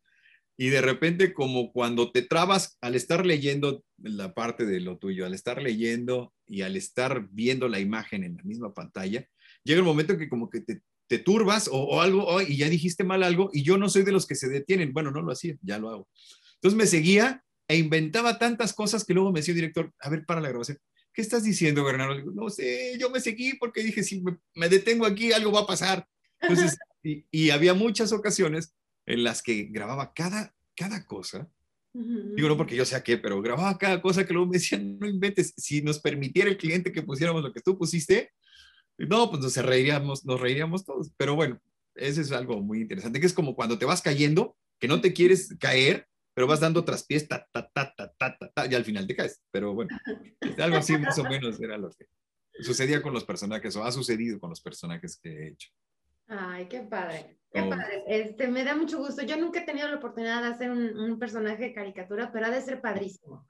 y 0.57 0.69
de 0.69 0.81
repente 0.81 1.33
como 1.33 1.71
cuando 1.71 2.11
te 2.11 2.21
trabas 2.21 2.77
al 2.81 2.95
estar 2.95 3.25
leyendo 3.25 3.83
la 3.97 4.33
parte 4.33 4.65
de 4.65 4.79
lo 4.79 4.97
tuyo, 4.97 5.25
al 5.25 5.33
estar 5.33 5.61
leyendo 5.61 6.33
y 6.47 6.61
al 6.61 6.75
estar 6.77 7.27
viendo 7.29 7.67
la 7.67 7.79
imagen 7.79 8.23
en 8.23 8.37
la 8.37 8.43
misma 8.43 8.73
pantalla, 8.73 9.27
llega 9.63 9.79
el 9.79 9.85
momento 9.85 10.17
que 10.17 10.29
como 10.29 10.49
que 10.49 10.61
te, 10.61 10.81
te 11.07 11.19
turbas 11.19 11.69
o, 11.71 12.01
algo 12.01 12.41
y 12.41 12.57
ya 12.57 12.69
dijiste 12.69 13.03
mal 13.03 13.23
algo 13.23 13.49
y 13.53 13.63
yo 13.63 13.77
no 13.77 13.89
soy 13.89 14.03
de 14.03 14.11
los 14.11 14.25
que 14.25 14.35
se 14.35 14.49
detienen. 14.49 14.93
Bueno, 14.93 15.11
no 15.11 15.21
lo 15.21 15.31
hacía, 15.31 15.55
ya 15.61 15.77
lo 15.77 15.89
hago. 15.89 16.09
Entonces 16.55 16.77
me 16.77 16.87
seguía 16.87 17.43
e 17.67 17.77
inventaba 17.77 18.37
tantas 18.37 18.73
cosas 18.73 19.03
que 19.05 19.13
luego 19.13 19.31
me 19.31 19.39
decía 19.39 19.53
el 19.53 19.61
director, 19.61 19.93
a 19.99 20.09
ver, 20.09 20.25
para 20.25 20.41
la 20.41 20.49
grabación. 20.49 20.77
¿Qué 21.13 21.21
estás 21.21 21.43
diciendo, 21.43 21.83
Bernardo? 21.83 22.31
no 22.33 22.49
sé, 22.49 22.97
yo 22.99 23.09
me 23.09 23.21
seguí 23.21 23.53
porque 23.55 23.83
dije, 23.83 24.03
si 24.03 24.23
me, 24.53 24.69
detengo 24.69 25.05
aquí, 25.05 25.31
algo 25.31 25.51
va 25.51 25.61
a 25.61 25.67
pasar. 25.67 26.07
Entonces, 26.41 26.77
y, 27.03 27.25
y 27.31 27.49
había 27.51 27.73
muchas 27.73 28.11
ocasiones 28.11 28.75
en 29.05 29.23
las 29.23 29.41
que 29.41 29.63
grababa 29.71 30.13
cada, 30.13 30.53
cada 30.75 31.05
cosa. 31.05 31.49
Digo, 31.97 32.49
no 32.49 32.57
porque 32.57 32.75
yo 32.75 32.83
sea 32.83 33.03
qué, 33.03 33.17
pero 33.17 33.41
grababa 33.41 33.77
cada 33.77 34.01
cosa 34.01 34.25
que 34.25 34.33
luego 34.33 34.49
me 34.49 34.57
decían, 34.57 34.99
no 34.99 35.07
inventes, 35.07 35.53
si 35.55 35.81
nos 35.81 35.99
permitiera 35.99 36.49
el 36.49 36.57
cliente 36.57 36.91
que 36.91 37.01
pusiéramos 37.01 37.41
lo 37.41 37.53
que 37.53 37.61
tú 37.61 37.77
pusiste, 37.77 38.31
no, 38.97 39.29
pues 39.29 39.41
nos 39.41 39.55
reiríamos, 39.57 40.25
nos 40.25 40.39
reiríamos 40.39 40.85
todos. 40.85 41.11
Pero 41.17 41.35
bueno, 41.35 41.59
eso 41.95 42.21
es 42.21 42.31
algo 42.31 42.61
muy 42.61 42.81
interesante, 42.81 43.19
que 43.19 43.25
es 43.25 43.33
como 43.33 43.55
cuando 43.55 43.77
te 43.77 43.85
vas 43.85 44.01
cayendo, 44.01 44.57
que 44.79 44.87
no 44.87 45.01
te 45.01 45.13
quieres 45.13 45.55
caer, 45.59 46.07
pero 46.33 46.47
vas 46.47 46.59
dando 46.59 46.83
traspiés, 46.83 47.27
ta, 47.27 47.47
ta, 47.51 47.69
ta, 47.73 47.93
ta, 47.95 48.13
ta, 48.17 48.37
ta, 48.53 48.65
y 48.69 48.75
al 48.75 48.83
final 48.83 49.07
te 49.07 49.15
caes. 49.15 49.41
Pero 49.51 49.73
bueno, 49.73 49.97
algo 50.57 50.77
así 50.77 50.97
más 50.97 51.17
o 51.17 51.23
menos 51.23 51.59
era 51.61 51.77
lo 51.77 51.89
que 51.91 52.07
sucedía 52.61 53.01
con 53.01 53.13
los 53.13 53.23
personajes, 53.23 53.75
o 53.75 53.83
ha 53.83 53.91
sucedido 53.91 54.39
con 54.39 54.49
los 54.49 54.61
personajes 54.61 55.17
que 55.21 55.29
he 55.29 55.47
hecho. 55.49 55.69
Ay, 56.27 56.67
qué 56.67 56.81
padre. 56.81 57.37
Qué 57.51 57.61
padre. 57.63 58.03
Este, 58.07 58.47
me 58.47 58.63
da 58.63 58.75
mucho 58.75 58.97
gusto. 58.97 59.23
Yo 59.23 59.37
nunca 59.37 59.61
he 59.61 59.65
tenido 59.65 59.87
la 59.87 59.97
oportunidad 59.97 60.41
de 60.41 60.49
hacer 60.49 60.71
un, 60.71 61.17
personaje 61.19 61.63
de 61.63 61.73
caricatura, 61.73 62.31
pero 62.31 62.47
ha 62.47 62.49
de 62.49 62.61
ser 62.61 62.81
padrísimo. 62.81 63.47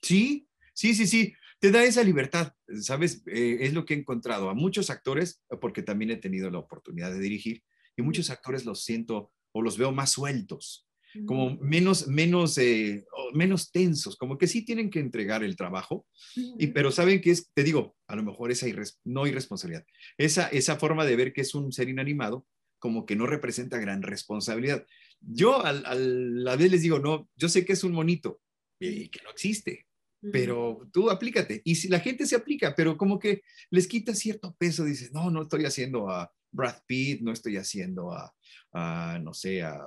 Sí, 0.00 0.48
sí, 0.74 0.94
sí, 0.94 1.06
sí. 1.06 1.34
Te 1.60 1.70
da 1.72 1.84
esa 1.84 2.04
libertad, 2.04 2.52
¿sabes? 2.80 3.22
Eh, 3.26 3.58
es 3.60 3.74
lo 3.74 3.84
que 3.84 3.94
he 3.94 3.98
encontrado 3.98 4.48
a 4.48 4.54
muchos 4.54 4.90
actores, 4.90 5.42
porque 5.60 5.82
también 5.82 6.10
he 6.10 6.16
tenido 6.16 6.50
la 6.50 6.58
oportunidad 6.58 7.12
de 7.12 7.20
dirigir, 7.20 7.62
y 7.96 8.02
muchos 8.02 8.30
actores 8.30 8.64
los 8.64 8.84
siento 8.84 9.32
o 9.52 9.62
los 9.62 9.76
veo 9.76 9.90
más 9.90 10.12
sueltos, 10.12 10.86
como 11.26 11.56
menos, 11.56 12.06
menos, 12.06 12.58
eh, 12.58 13.04
menos 13.32 13.72
tensos, 13.72 14.16
como 14.16 14.38
que 14.38 14.46
sí 14.46 14.64
tienen 14.64 14.90
que 14.90 15.00
entregar 15.00 15.42
el 15.42 15.56
trabajo, 15.56 16.06
y, 16.36 16.68
pero 16.68 16.92
saben 16.92 17.20
que 17.20 17.30
es, 17.30 17.50
te 17.54 17.64
digo, 17.64 17.96
a 18.06 18.14
lo 18.14 18.22
mejor 18.22 18.52
esa 18.52 18.66
no 19.04 19.26
irresponsabilidad, 19.26 19.84
esa, 20.16 20.48
esa 20.48 20.76
forma 20.76 21.04
de 21.04 21.16
ver 21.16 21.32
que 21.32 21.40
es 21.40 21.54
un 21.54 21.72
ser 21.72 21.88
inanimado, 21.88 22.46
como 22.78 23.06
que 23.06 23.16
no 23.16 23.26
representa 23.26 23.78
gran 23.78 24.02
responsabilidad. 24.02 24.86
Yo 25.20 25.64
a, 25.64 25.72
la 25.72 26.56
vez 26.56 26.70
les 26.70 26.82
digo, 26.82 27.00
no, 27.00 27.28
yo 27.36 27.48
sé 27.48 27.64
que 27.64 27.72
es 27.72 27.82
un 27.82 27.92
monito 27.92 28.40
y 28.78 29.08
que 29.08 29.20
no 29.24 29.30
existe, 29.30 29.86
pero 30.32 30.88
tú 30.92 31.10
aplícate. 31.10 31.62
Y 31.64 31.76
si 31.76 31.88
la 31.88 32.00
gente 32.00 32.26
se 32.26 32.36
aplica, 32.36 32.74
pero 32.74 32.96
como 32.96 33.18
que 33.18 33.42
les 33.70 33.86
quita 33.86 34.14
cierto 34.14 34.54
peso, 34.58 34.84
dices, 34.84 35.12
no, 35.12 35.30
no 35.30 35.42
estoy 35.42 35.64
haciendo 35.64 36.10
a 36.10 36.32
Brad 36.50 36.82
Pitt, 36.86 37.20
no 37.20 37.32
estoy 37.32 37.56
haciendo 37.56 38.12
a, 38.12 39.18
no 39.20 39.34
sé, 39.34 39.62
a 39.62 39.78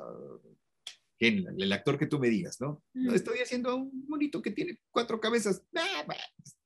el, 1.19 1.71
actor 1.71 1.99
que 1.99 2.07
tú 2.07 2.19
me 2.19 2.29
digas, 2.29 2.59
¿no? 2.59 2.83
No 2.93 3.13
estoy 3.13 3.39
haciendo 3.39 3.69
a 3.69 3.75
un 3.75 4.05
monito 4.07 4.41
que 4.41 4.51
tiene 4.51 4.79
cuatro 4.89 5.19
cabezas. 5.19 5.63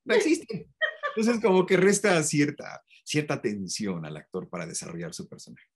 No 0.04 0.14
existe. 0.14 0.68
Entonces 1.14 1.42
como 1.42 1.66
que 1.66 1.76
resta 1.76 2.22
cierta, 2.22 2.82
cierta 3.04 3.40
tensión 3.40 4.04
al 4.06 4.16
actor 4.16 4.48
para 4.48 4.66
desarrollar 4.66 5.12
su 5.14 5.28
personaje. 5.28 5.66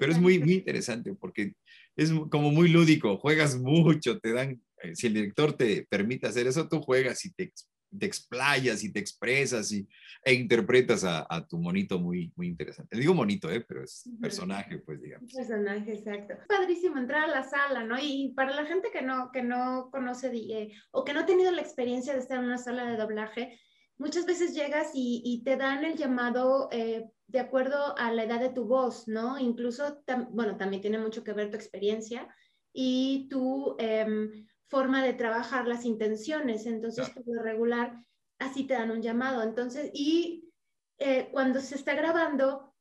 Pero 0.00 0.10
es 0.10 0.18
muy, 0.18 0.38
muy 0.38 0.54
interesante 0.54 1.14
porque 1.14 1.54
es 1.94 2.10
como 2.30 2.50
muy 2.50 2.68
lúdico, 2.68 3.18
juegas 3.18 3.56
mucho, 3.56 4.18
te 4.18 4.32
dan, 4.32 4.60
si 4.94 5.06
el 5.06 5.14
director 5.14 5.52
te 5.52 5.86
permite 5.88 6.26
hacer 6.26 6.46
eso, 6.46 6.68
tú 6.68 6.80
juegas 6.80 7.24
y 7.24 7.32
te, 7.32 7.52
te 7.98 8.06
explayas 8.06 8.84
y 8.84 8.92
te 8.92 9.00
expresas 9.00 9.72
y, 9.72 9.88
e 10.22 10.34
interpretas 10.34 11.04
a, 11.04 11.26
a, 11.28 11.46
tu 11.46 11.58
monito 11.58 11.98
muy, 11.98 12.32
muy 12.36 12.48
interesante. 12.48 12.96
Digo 12.96 13.14
monito, 13.14 13.50
¿eh? 13.50 13.64
pero 13.66 13.84
es 13.84 14.08
personaje, 14.20 14.78
pues 14.78 15.00
digamos. 15.00 15.32
Personaje, 15.32 15.94
exacto. 15.94 16.34
Padrísimo 16.48 16.98
entrar 16.98 17.24
a 17.24 17.28
la 17.28 17.42
sala, 17.42 17.84
¿no? 17.84 17.96
Y 18.00 18.32
para 18.34 18.54
la 18.54 18.66
gente 18.66 18.90
que 18.92 19.02
no, 19.02 19.30
que 19.32 19.42
no 19.42 19.88
conoce 19.90 20.30
eh, 20.34 20.72
o 20.90 21.04
que 21.04 21.12
no 21.12 21.20
ha 21.20 21.26
tenido 21.26 21.52
la 21.52 21.62
experiencia 21.62 22.12
de 22.12 22.20
estar 22.20 22.38
en 22.38 22.46
una 22.46 22.58
sala 22.58 22.86
de 22.86 22.96
doblaje, 22.96 23.60
muchas 23.98 24.26
veces 24.26 24.54
llegas 24.54 24.90
y, 24.94 25.22
y 25.24 25.42
te 25.44 25.56
dan 25.56 25.84
el 25.84 25.96
llamado 25.96 26.68
eh, 26.72 27.08
de 27.28 27.40
acuerdo 27.40 27.96
a 27.96 28.12
la 28.12 28.24
edad 28.24 28.40
de 28.40 28.50
tu 28.50 28.64
voz, 28.64 29.08
¿no? 29.08 29.38
Incluso, 29.38 30.02
bueno, 30.30 30.56
también 30.56 30.82
tiene 30.82 30.98
mucho 30.98 31.24
que 31.24 31.32
ver 31.32 31.50
tu 31.50 31.56
experiencia 31.56 32.28
y 32.72 33.28
tu 33.30 33.76
em, 33.78 34.46
forma 34.68 35.04
de 35.04 35.12
trabajar 35.12 35.66
las 35.66 35.84
intenciones. 35.84 36.66
Entonces, 36.66 37.08
por 37.10 37.24
lo 37.26 37.42
regular, 37.42 37.94
así 38.38 38.64
te 38.64 38.74
dan 38.74 38.90
un 38.90 39.02
llamado. 39.02 39.42
Entonces, 39.42 39.90
y 39.94 40.50
eh, 40.98 41.28
cuando 41.30 41.60
se 41.60 41.74
está 41.74 41.94
grabando, 41.94 42.74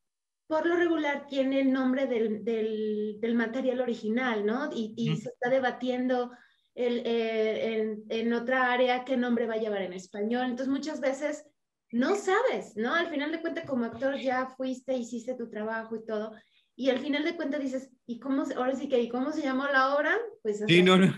por 0.48 0.66
lo 0.66 0.76
regular 0.76 1.26
tiene 1.28 1.62
el 1.62 1.72
nombre 1.72 2.06
del, 2.08 2.44
del, 2.44 3.36
material 3.36 3.82
original, 3.82 4.46
¿no? 4.46 4.70
Y, 4.72 4.94
y 4.96 5.16
se 5.18 5.30
está 5.30 5.50
debatiendo 5.50 6.32
el, 6.76 7.00
eh, 7.06 7.74
en, 7.74 8.04
en, 8.10 8.34
otra 8.34 8.72
área 8.72 9.06
qué 9.06 9.18
nombre 9.18 9.48
va 9.48 9.56
a 9.56 9.60
llevar 9.60 9.82
en 9.82 9.94
español. 9.94 10.46
Entonces, 10.46 10.68
muchas 10.68 11.00
veces 11.00 11.46
no 11.92 12.16
sabes, 12.16 12.76
¿no? 12.76 12.94
Al 12.94 13.10
final 13.10 13.32
de 13.32 13.42
cuentas, 13.42 13.66
como 13.66 13.86
actor 13.86 14.18
ya 14.18 14.48
fuiste, 14.48 14.96
hiciste 14.96 15.34
tu 15.36 15.50
trabajo 15.50 15.96
y 15.96 16.06
todo, 16.06 16.34
y 16.76 16.90
al 16.90 17.00
final 17.00 17.24
de 17.24 17.36
cuentas 17.36 17.62
dices, 17.62 17.90
¿y 18.06 18.20
cómo, 18.20 18.44
ahora 18.56 18.76
sí 18.76 18.90
que, 18.90 19.00
¿y 19.00 19.08
cómo 19.08 19.32
se 19.32 19.42
llamó 19.42 19.66
la 19.68 19.96
obra? 19.96 20.18
Pues 20.42 20.62
sí, 20.68 20.84
no, 20.84 20.98
no. 20.98 21.14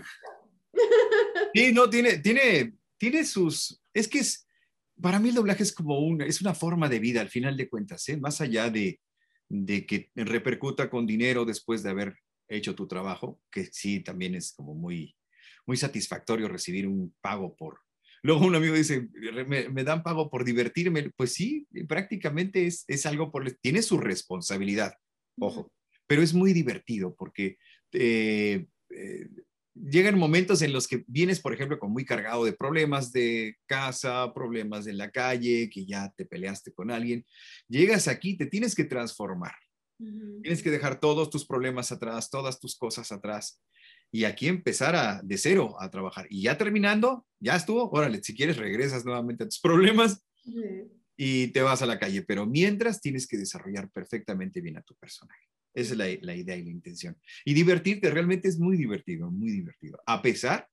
Sí, 1.54 1.72
no, 1.72 1.88
tiene, 1.88 2.18
tiene, 2.18 2.74
tiene 2.96 3.24
sus, 3.24 3.80
es 3.94 4.08
que 4.08 4.20
es, 4.20 4.46
para 5.00 5.18
mí 5.18 5.28
el 5.30 5.34
doblaje 5.34 5.62
es 5.62 5.72
como 5.72 5.98
una, 6.00 6.26
es 6.26 6.40
una 6.40 6.54
forma 6.54 6.88
de 6.88 6.98
vida 6.98 7.20
al 7.20 7.28
final 7.28 7.56
de 7.56 7.68
cuentas, 7.68 8.08
¿eh? 8.08 8.16
Más 8.16 8.40
allá 8.40 8.70
de, 8.70 9.00
de 9.48 9.86
que 9.86 10.10
repercuta 10.14 10.90
con 10.90 11.06
dinero 11.06 11.44
después 11.44 11.82
de 11.82 11.90
haber 11.90 12.18
hecho 12.48 12.74
tu 12.74 12.86
trabajo, 12.86 13.40
que 13.50 13.66
sí, 13.66 14.00
también 14.00 14.34
es 14.34 14.52
como 14.52 14.74
muy, 14.74 15.16
muy 15.66 15.76
satisfactorio 15.76 16.48
recibir 16.48 16.86
un 16.86 17.14
pago 17.20 17.54
por, 17.54 17.80
Luego 18.22 18.46
un 18.46 18.54
amigo 18.54 18.74
dice, 18.74 19.08
me, 19.46 19.84
dan 19.84 20.02
pago 20.02 20.28
por 20.28 20.44
divertirme. 20.44 21.10
Pues 21.16 21.34
sí, 21.34 21.66
prácticamente 21.86 22.66
es, 22.66 22.84
es 22.88 23.06
algo 23.06 23.30
por... 23.30 23.50
Tiene 23.60 23.82
su 23.82 23.98
responsabilidad, 23.98 24.94
ojo, 25.38 25.72
pero 26.06 26.22
es 26.22 26.34
muy 26.34 26.52
divertido 26.52 27.14
porque 27.14 27.58
eh, 27.92 28.66
eh, 28.90 29.28
llegan 29.90 30.18
momentos 30.18 30.62
en 30.62 30.72
los 30.72 30.86
que 30.88 31.04
vienes, 31.06 31.40
por 31.40 31.52
ejemplo, 31.52 31.78
con 31.78 31.92
muy 31.92 32.04
cargado 32.04 32.44
de 32.44 32.52
problemas 32.52 33.12
de 33.12 33.56
casa, 33.66 34.32
problemas 34.34 34.86
en 34.86 34.98
la 34.98 35.10
calle, 35.10 35.70
que 35.70 35.86
ya 35.86 36.12
te 36.16 36.24
peleaste 36.24 36.72
con 36.72 36.90
alguien. 36.90 37.24
Llegas 37.68 38.08
aquí, 38.08 38.36
te 38.36 38.46
tienes 38.46 38.74
que 38.74 38.84
transformar. 38.84 39.54
Tienes 39.98 40.62
que 40.62 40.70
dejar 40.70 41.00
todos 41.00 41.28
tus 41.28 41.44
problemas 41.44 41.90
atrás, 41.90 42.30
todas 42.30 42.60
tus 42.60 42.76
cosas 42.76 43.10
atrás 43.10 43.60
y 44.10 44.24
aquí 44.24 44.48
empezar 44.48 44.96
a, 44.96 45.20
de 45.22 45.36
cero 45.36 45.76
a 45.78 45.90
trabajar. 45.90 46.26
Y 46.30 46.42
ya 46.42 46.56
terminando, 46.56 47.26
ya 47.40 47.56
estuvo, 47.56 47.90
órale, 47.90 48.22
si 48.22 48.34
quieres 48.34 48.56
regresas 48.56 49.04
nuevamente 49.04 49.44
a 49.44 49.48
tus 49.48 49.60
problemas 49.60 50.24
y 51.16 51.48
te 51.48 51.62
vas 51.62 51.82
a 51.82 51.86
la 51.86 51.98
calle, 51.98 52.22
pero 52.22 52.46
mientras 52.46 53.00
tienes 53.00 53.26
que 53.26 53.36
desarrollar 53.36 53.90
perfectamente 53.90 54.60
bien 54.60 54.78
a 54.78 54.82
tu 54.82 54.94
personaje. 54.94 55.42
Esa 55.78 55.92
es 55.92 55.98
la, 55.98 56.06
la, 56.22 56.36
idea 56.36 56.56
y 56.56 56.64
la 56.64 56.70
intención. 56.70 57.16
Y 57.44 57.54
divertirte 57.54 58.10
realmente 58.10 58.48
es 58.48 58.58
muy 58.58 58.76
divertido, 58.76 59.30
muy 59.30 59.50
divertido. 59.50 60.00
A 60.06 60.20
pesar 60.22 60.68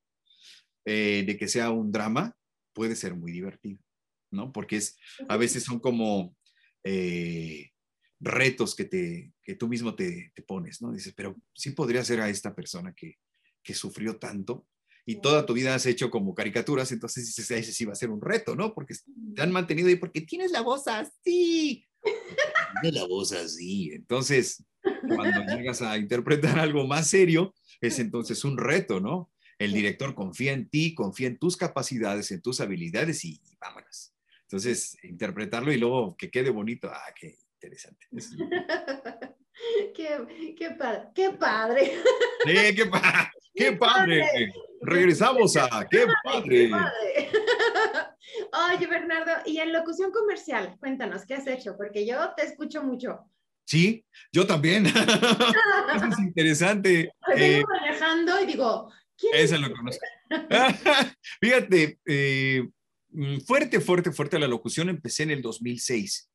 eh, 0.86 1.24
de 1.26 1.38
que 1.38 1.48
sea 1.48 1.72
un 1.72 1.92
drama, 1.92 2.36
puede 2.74 2.96
ser 2.96 3.16
muy 3.16 3.32
divertido, 3.32 3.80
¿no? 4.32 4.52
Porque 4.52 4.78
es, 4.78 4.98
a 5.28 5.38
veces 5.38 5.64
son 5.64 5.80
como... 5.80 6.36
Eh, 6.84 7.72
retos 8.22 8.76
que, 8.76 8.86
te, 8.86 9.34
que 9.44 9.56
tú 9.56 9.68
mismo 9.68 9.94
te, 9.94 10.32
te, 10.34 10.42
pones, 10.42 10.82
¿no? 10.82 10.94
Dices, 10.94 11.14
pero 11.16 11.36
sí 11.54 11.72
podría 11.72 12.04
ser 12.04 12.22
a 12.22 12.30
esta 12.30 12.56
persona 12.56 12.94
que, 12.94 13.18
que 13.62 13.74
sufrió 13.74 14.18
tanto 14.18 14.66
y 15.06 15.22
toda 15.22 15.46
tu 15.46 15.54
vida 15.54 15.76
has 15.76 15.86
hecho 15.86 16.10
como 16.10 16.34
caricaturas, 16.34 16.92
entonces 16.92 17.28
dices, 17.28 17.52
ese 17.52 17.72
sí 17.72 17.86
va 17.86 17.94
a 17.94 17.98
ser 17.98 18.10
un 18.10 18.22
reto, 18.22 18.56
¿no? 18.56 18.74
Porque 18.74 18.96
te 19.36 19.42
han 19.42 19.52
mantenido 19.52 19.88
ahí 19.88 19.98
porque 19.98 20.22
tienes 20.22 20.52
la 20.52 20.62
voz 20.62 20.88
así. 20.88 21.88
Tienes 22.82 23.00
la 23.00 23.08
voz 23.08 23.32
así. 23.32 23.92
Entonces, 23.92 24.64
cuando 25.08 25.56
llegas 25.56 25.82
a 25.82 25.98
interpretar 25.98 26.60
algo 26.60 26.88
más 26.88 27.08
serio, 27.08 27.54
es 27.82 28.00
entonces 28.00 28.44
un 28.46 28.58
reto, 28.58 29.00
¿no? 29.00 29.32
El 29.58 29.72
director 29.72 30.16
confía 30.16 30.54
en 30.54 30.70
ti, 30.70 30.94
confía 30.94 31.28
en 31.28 31.38
tus 31.38 31.56
capacidades, 31.56 32.32
en 32.32 32.42
tus 32.42 32.60
habilidades 32.60 33.24
y, 33.24 33.40
vámonos. 33.60 34.14
Entonces, 34.44 34.98
interpretarlo 35.04 35.72
y 35.72 35.78
luego 35.78 36.16
que 36.18 36.30
quede 36.30 36.50
bonito, 36.50 36.90
ah, 36.92 37.14
qué 37.16 37.38
interesante. 37.54 38.06
qué, 39.96 40.56
qué, 40.58 40.72
padre. 40.72 41.04
Qué 41.16 41.30
padre. 41.32 41.94
Sí, 42.46 42.76
qué 42.76 42.86
padre. 42.86 43.30
¡Qué, 43.56 43.72
padre! 43.72 44.54
Regresamos 44.82 45.56
a 45.56 45.88
¡Qué 45.90 46.06
padre! 46.24 46.72
Oye, 48.76 48.88
Bernardo, 48.88 49.32
y 49.46 49.60
en 49.60 49.72
locución 49.72 50.12
comercial, 50.12 50.76
cuéntanos, 50.80 51.26
¿qué 51.26 51.36
has 51.36 51.48
hecho? 51.48 51.78
Porque 51.78 52.06
yo 52.06 52.34
te 52.36 52.44
escucho 52.44 52.84
mucho. 52.84 53.20
Sí, 53.66 54.06
yo 54.32 54.46
también. 54.46 54.86
Eso 55.96 56.06
es 56.12 56.20
interesante. 56.20 57.12
Estoy 57.28 57.44
eh, 57.44 57.64
manejando 57.68 58.42
y 58.42 58.46
digo, 58.46 58.92
¿quién 59.18 59.34
Eso 59.36 59.58
lo 59.58 59.74
conozco. 59.74 60.06
Fíjate, 61.42 62.00
eh, 62.06 62.68
mm, 63.10 63.40
fuerte, 63.40 63.80
fuerte, 63.82 64.12
fuerte 64.12 64.40
la 64.40 64.48
locución 64.48 64.90
empecé 64.90 65.24
en 65.24 65.32
el 65.32 65.42
2006, 65.42 66.30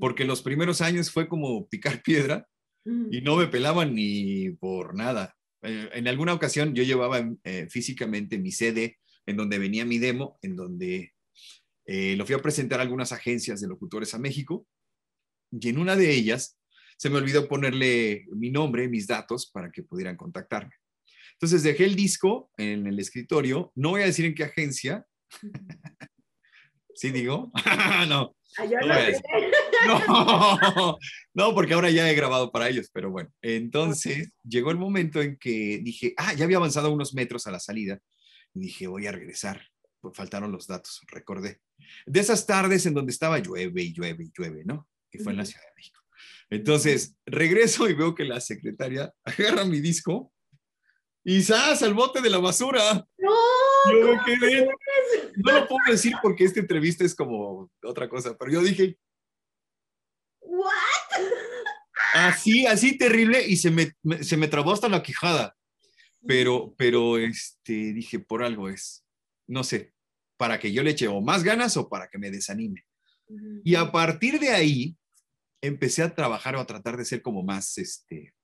porque 0.00 0.24
los 0.24 0.42
primeros 0.42 0.80
años 0.80 1.10
fue 1.10 1.28
como 1.28 1.68
picar 1.68 2.02
piedra 2.02 2.46
y 2.84 3.20
no 3.20 3.36
me 3.36 3.46
pelaban 3.46 3.94
ni 3.94 4.50
por 4.50 4.94
nada. 4.94 5.36
Eh, 5.62 5.88
en 5.92 6.08
alguna 6.08 6.34
ocasión 6.34 6.74
yo 6.74 6.82
llevaba 6.82 7.24
físicamente 7.68 8.38
mi 8.38 8.50
CD 8.50 8.98
en 9.26 9.36
donde 9.36 9.58
venía 9.58 9.84
mi 9.84 9.98
demo, 9.98 10.38
en 10.42 10.56
donde 10.56 11.12
lo 11.86 12.26
fui 12.26 12.34
a 12.34 12.42
presentar 12.42 12.80
a 12.80 12.82
algunas 12.82 13.12
agencias 13.12 13.60
de 13.60 13.68
locutores 13.68 14.14
a 14.14 14.18
México 14.18 14.66
y 15.52 15.68
en 15.68 15.78
una 15.78 15.96
de 15.96 16.10
ellas 16.10 16.58
se 17.02 17.10
me 17.10 17.18
olvidó 17.18 17.48
ponerle 17.48 18.26
mi 18.30 18.48
nombre, 18.50 18.88
mis 18.88 19.08
datos 19.08 19.50
para 19.50 19.72
que 19.72 19.82
pudieran 19.82 20.16
contactarme. 20.16 20.76
Entonces 21.32 21.64
dejé 21.64 21.84
el 21.84 21.96
disco 21.96 22.52
en 22.56 22.86
el 22.86 22.96
escritorio, 23.00 23.72
no 23.74 23.90
voy 23.90 24.02
a 24.02 24.06
decir 24.06 24.24
en 24.24 24.36
qué 24.36 24.44
agencia. 24.44 25.04
¿Sí 26.94 27.10
digo? 27.10 27.50
no. 28.08 28.36
No, 29.88 30.98
no, 31.34 31.54
porque 31.56 31.74
ahora 31.74 31.90
ya 31.90 32.08
he 32.08 32.14
grabado 32.14 32.52
para 32.52 32.68
ellos, 32.68 32.88
pero 32.92 33.10
bueno. 33.10 33.32
Entonces 33.42 34.32
llegó 34.44 34.70
el 34.70 34.78
momento 34.78 35.20
en 35.20 35.38
que 35.38 35.80
dije, 35.82 36.14
ah, 36.16 36.34
ya 36.34 36.44
había 36.44 36.58
avanzado 36.58 36.92
unos 36.92 37.14
metros 37.14 37.48
a 37.48 37.50
la 37.50 37.58
salida. 37.58 37.98
Y 38.54 38.60
dije, 38.60 38.86
voy 38.86 39.08
a 39.08 39.12
regresar. 39.12 39.60
Pues 40.00 40.16
faltaron 40.16 40.52
los 40.52 40.68
datos, 40.68 41.00
recordé. 41.08 41.62
De 42.06 42.20
esas 42.20 42.46
tardes 42.46 42.86
en 42.86 42.94
donde 42.94 43.10
estaba 43.10 43.40
llueve 43.40 43.82
y 43.82 43.92
llueve 43.92 44.22
y 44.22 44.30
llueve, 44.32 44.62
¿no? 44.64 44.88
Que 45.10 45.18
fue 45.18 45.32
en 45.32 45.38
la 45.38 45.44
Ciudad 45.44 45.64
de 45.64 45.74
México. 45.74 46.01
Entonces, 46.52 47.16
regreso 47.24 47.88
y 47.88 47.94
veo 47.94 48.14
que 48.14 48.24
la 48.24 48.38
secretaria 48.38 49.10
agarra 49.24 49.64
mi 49.64 49.80
disco 49.80 50.30
y 51.24 51.40
¡zas! 51.42 51.82
al 51.82 51.94
bote 51.94 52.20
de 52.20 52.28
la 52.28 52.38
basura. 52.38 53.08
No, 53.16 53.90
yo 53.90 54.14
no 55.36 55.52
lo 55.52 55.66
puedo 55.66 55.80
decir 55.88 56.12
porque 56.22 56.44
esta 56.44 56.60
entrevista 56.60 57.04
es 57.04 57.14
como 57.14 57.70
otra 57.82 58.06
cosa, 58.06 58.36
pero 58.36 58.52
yo 58.52 58.60
dije, 58.60 58.98
¿what? 60.40 61.22
Así, 62.12 62.66
así 62.66 62.98
terrible 62.98 63.42
y 63.46 63.56
se 63.56 63.70
me, 63.70 63.92
se 64.22 64.36
me 64.36 64.48
trabó 64.48 64.72
hasta 64.72 64.90
la 64.90 65.02
quijada. 65.02 65.56
Pero, 66.26 66.74
pero 66.76 67.16
este, 67.16 67.94
dije, 67.94 68.18
por 68.18 68.44
algo 68.44 68.68
es, 68.68 69.06
no 69.46 69.64
sé, 69.64 69.94
para 70.36 70.60
que 70.60 70.70
yo 70.70 70.82
le 70.82 70.90
eche 70.90 71.08
o 71.08 71.22
más 71.22 71.44
ganas 71.44 71.78
o 71.78 71.88
para 71.88 72.08
que 72.08 72.18
me 72.18 72.30
desanime. 72.30 72.84
Y 73.64 73.74
a 73.74 73.90
partir 73.90 74.38
de 74.38 74.50
ahí, 74.50 74.96
empecé 75.62 76.02
a 76.02 76.14
trabajar 76.14 76.56
o 76.56 76.60
a 76.60 76.66
tratar 76.66 76.96
de 76.96 77.04
ser 77.04 77.22
como 77.22 77.42
más, 77.42 77.78
este, 77.78 78.34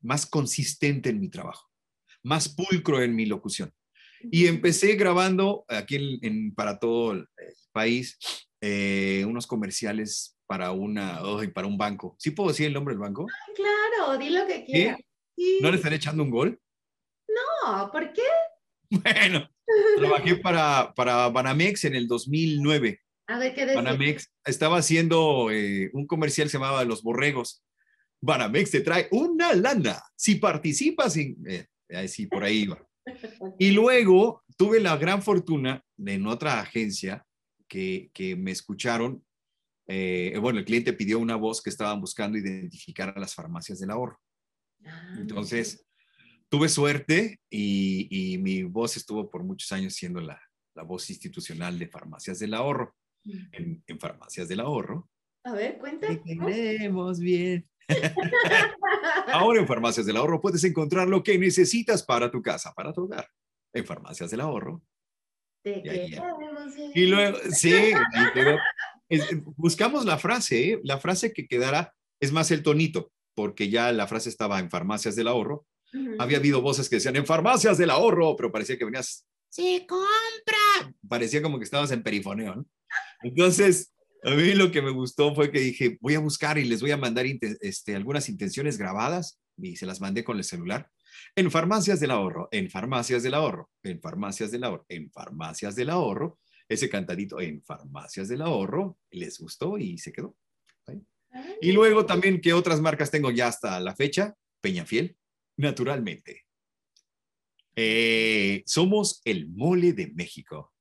más 0.00 0.26
consistente 0.26 1.08
en 1.08 1.20
mi 1.20 1.30
trabajo, 1.30 1.70
más 2.22 2.48
pulcro 2.48 3.00
en 3.02 3.14
mi 3.14 3.24
locución. 3.24 3.72
Y 4.30 4.46
empecé 4.46 4.94
grabando 4.96 5.64
aquí 5.68 6.18
en, 6.22 6.54
para 6.54 6.78
todo 6.78 7.12
el 7.12 7.28
país 7.72 8.18
eh, 8.60 9.24
unos 9.26 9.46
comerciales 9.46 10.36
para, 10.46 10.72
una, 10.72 11.20
para 11.54 11.66
un 11.66 11.78
banco. 11.78 12.16
¿Sí 12.18 12.30
puedo 12.30 12.50
decir 12.50 12.66
el 12.66 12.72
nombre 12.72 12.94
del 12.94 13.02
banco? 13.02 13.26
claro, 13.54 14.18
di 14.18 14.30
lo 14.30 14.46
que 14.46 14.64
quieras. 14.64 14.98
¿No 15.60 15.70
le 15.70 15.76
estaré 15.76 15.96
echando 15.96 16.22
un 16.22 16.30
gol? 16.30 16.60
No, 17.28 17.90
¿por 17.90 18.12
qué? 18.12 18.22
Bueno, 18.90 19.48
trabajé 19.96 20.36
para, 20.36 20.92
para 20.94 21.28
Banamex 21.28 21.84
en 21.86 21.96
el 21.96 22.06
2009 22.06 23.03
a 23.26 23.38
ver, 23.38 23.54
¿qué 23.54 23.74
Banamex 23.74 24.32
estaba 24.44 24.78
haciendo 24.78 25.50
eh, 25.50 25.90
un 25.94 26.06
comercial 26.06 26.48
se 26.48 26.58
llamaba 26.58 26.84
Los 26.84 27.02
Borregos. 27.02 27.64
Banamex 28.20 28.70
te 28.70 28.80
trae 28.80 29.08
una 29.10 29.52
lana 29.54 30.02
si 30.14 30.36
participas 30.36 31.16
en... 31.16 31.36
Eh, 31.46 32.08
sí, 32.08 32.26
por 32.26 32.44
ahí 32.44 32.62
iba. 32.62 32.86
Y 33.58 33.70
luego 33.70 34.42
tuve 34.56 34.80
la 34.80 34.96
gran 34.96 35.22
fortuna 35.22 35.82
de 35.96 36.14
en 36.14 36.26
otra 36.26 36.60
agencia 36.60 37.24
que, 37.68 38.10
que 38.12 38.36
me 38.36 38.50
escucharon. 38.50 39.24
Eh, 39.86 40.36
bueno, 40.40 40.58
el 40.58 40.64
cliente 40.64 40.92
pidió 40.92 41.18
una 41.18 41.36
voz 41.36 41.62
que 41.62 41.70
estaban 41.70 42.00
buscando 42.00 42.38
identificar 42.38 43.12
a 43.14 43.20
las 43.20 43.34
farmacias 43.34 43.78
del 43.80 43.90
ahorro. 43.90 44.18
Ah, 44.86 45.16
Entonces, 45.18 45.86
tuve 46.48 46.68
suerte 46.68 47.40
y, 47.50 48.08
y, 48.10 48.38
mi 48.38 48.62
voz 48.62 48.96
estuvo 48.96 49.30
por 49.30 49.44
muchos 49.44 49.70
años 49.72 49.94
siendo 49.94 50.20
la, 50.20 50.40
la 50.74 50.82
voz 50.82 51.08
institucional 51.10 51.78
de 51.78 51.88
farmacias 51.88 52.38
del 52.38 52.54
ahorro 52.54 52.94
en, 53.24 53.98
farmacias 53.98 54.48
del 54.48 54.60
ahorro. 54.60 55.08
A 55.44 55.52
ver, 55.52 55.78
cuéntame. 55.78 56.16
Tenemos 56.16 57.20
bien. 57.20 57.68
Ahora 59.32 59.60
en 59.60 59.66
Farmacias 59.66 60.06
del 60.06 60.16
Ahorro 60.16 60.40
puedes 60.40 60.64
encontrar 60.64 61.08
lo 61.08 61.22
que 61.22 61.38
necesitas 61.38 62.02
para 62.02 62.30
tu 62.30 62.42
casa, 62.42 62.72
para 62.74 62.92
tu 62.92 63.02
hogar. 63.02 63.28
En 63.72 63.84
Farmacias 63.84 64.30
del 64.30 64.40
Ahorro. 64.40 64.82
y 66.94 67.06
luego, 67.06 67.38
sí, 67.50 67.92
buscamos 69.56 70.04
la 70.04 70.18
frase, 70.18 70.72
¿eh? 70.72 70.80
la 70.82 70.98
frase 70.98 71.32
que 71.32 71.46
quedara, 71.46 71.94
es 72.20 72.32
más 72.32 72.50
el 72.50 72.62
tonito, 72.62 73.12
porque 73.34 73.68
ya 73.68 73.92
la 73.92 74.06
frase 74.06 74.28
estaba 74.28 74.60
en 74.60 74.70
Farmacias 74.70 75.16
del 75.16 75.28
Ahorro. 75.28 75.66
Había 76.18 76.38
habido 76.38 76.60
voces 76.60 76.88
que 76.88 76.96
decían 76.96 77.16
en 77.16 77.26
Farmacias 77.26 77.78
del 77.78 77.90
Ahorro, 77.90 78.34
pero 78.36 78.50
parecía 78.50 78.78
que 78.78 78.84
venías, 78.84 79.26
se 79.48 79.86
compra. 79.86 80.94
Parecía 81.08 81.40
como 81.40 81.58
que 81.58 81.64
estabas 81.64 81.92
en 81.92 82.02
perifoneo, 82.02 82.56
¿no? 82.56 82.66
Entonces, 83.24 83.94
a 84.22 84.30
mí 84.30 84.52
lo 84.54 84.70
que 84.70 84.82
me 84.82 84.90
gustó 84.90 85.34
fue 85.34 85.50
que 85.50 85.60
dije, 85.60 85.98
voy 86.00 86.14
a 86.14 86.20
buscar 86.20 86.58
y 86.58 86.64
les 86.64 86.80
voy 86.80 86.90
a 86.90 86.96
mandar 86.96 87.26
este, 87.60 87.96
algunas 87.96 88.28
intenciones 88.28 88.78
grabadas 88.78 89.40
y 89.56 89.76
se 89.76 89.86
las 89.86 90.00
mandé 90.00 90.24
con 90.24 90.36
el 90.36 90.44
celular. 90.44 90.90
En 91.34 91.50
farmacias 91.50 92.00
del 92.00 92.10
ahorro, 92.10 92.48
en 92.52 92.70
farmacias 92.70 93.22
del 93.22 93.34
ahorro, 93.34 93.70
en 93.82 94.00
farmacias 94.00 94.50
del 94.50 94.64
ahorro, 94.64 94.84
en 94.88 95.10
farmacias 95.10 95.74
del 95.74 95.90
ahorro, 95.90 96.38
ese 96.68 96.88
cantadito 96.88 97.40
en 97.40 97.62
farmacias 97.62 98.28
del 98.28 98.42
ahorro, 98.42 98.98
les 99.10 99.38
gustó 99.38 99.78
y 99.78 99.98
se 99.98 100.12
quedó. 100.12 100.36
Y 101.60 101.72
luego 101.72 102.06
también, 102.06 102.40
¿qué 102.40 102.52
otras 102.52 102.80
marcas 102.80 103.10
tengo 103.10 103.30
ya 103.30 103.48
hasta 103.48 103.80
la 103.80 103.96
fecha? 103.96 104.36
Peñafiel, 104.60 105.16
naturalmente. 105.56 106.44
Eh, 107.74 108.62
somos 108.66 109.20
el 109.24 109.48
mole 109.48 109.92
de 109.94 110.08
México. 110.08 110.72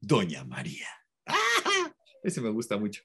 Doña 0.00 0.44
María. 0.44 0.88
Ese 2.22 2.40
me 2.40 2.50
gusta 2.50 2.76
mucho. 2.76 3.02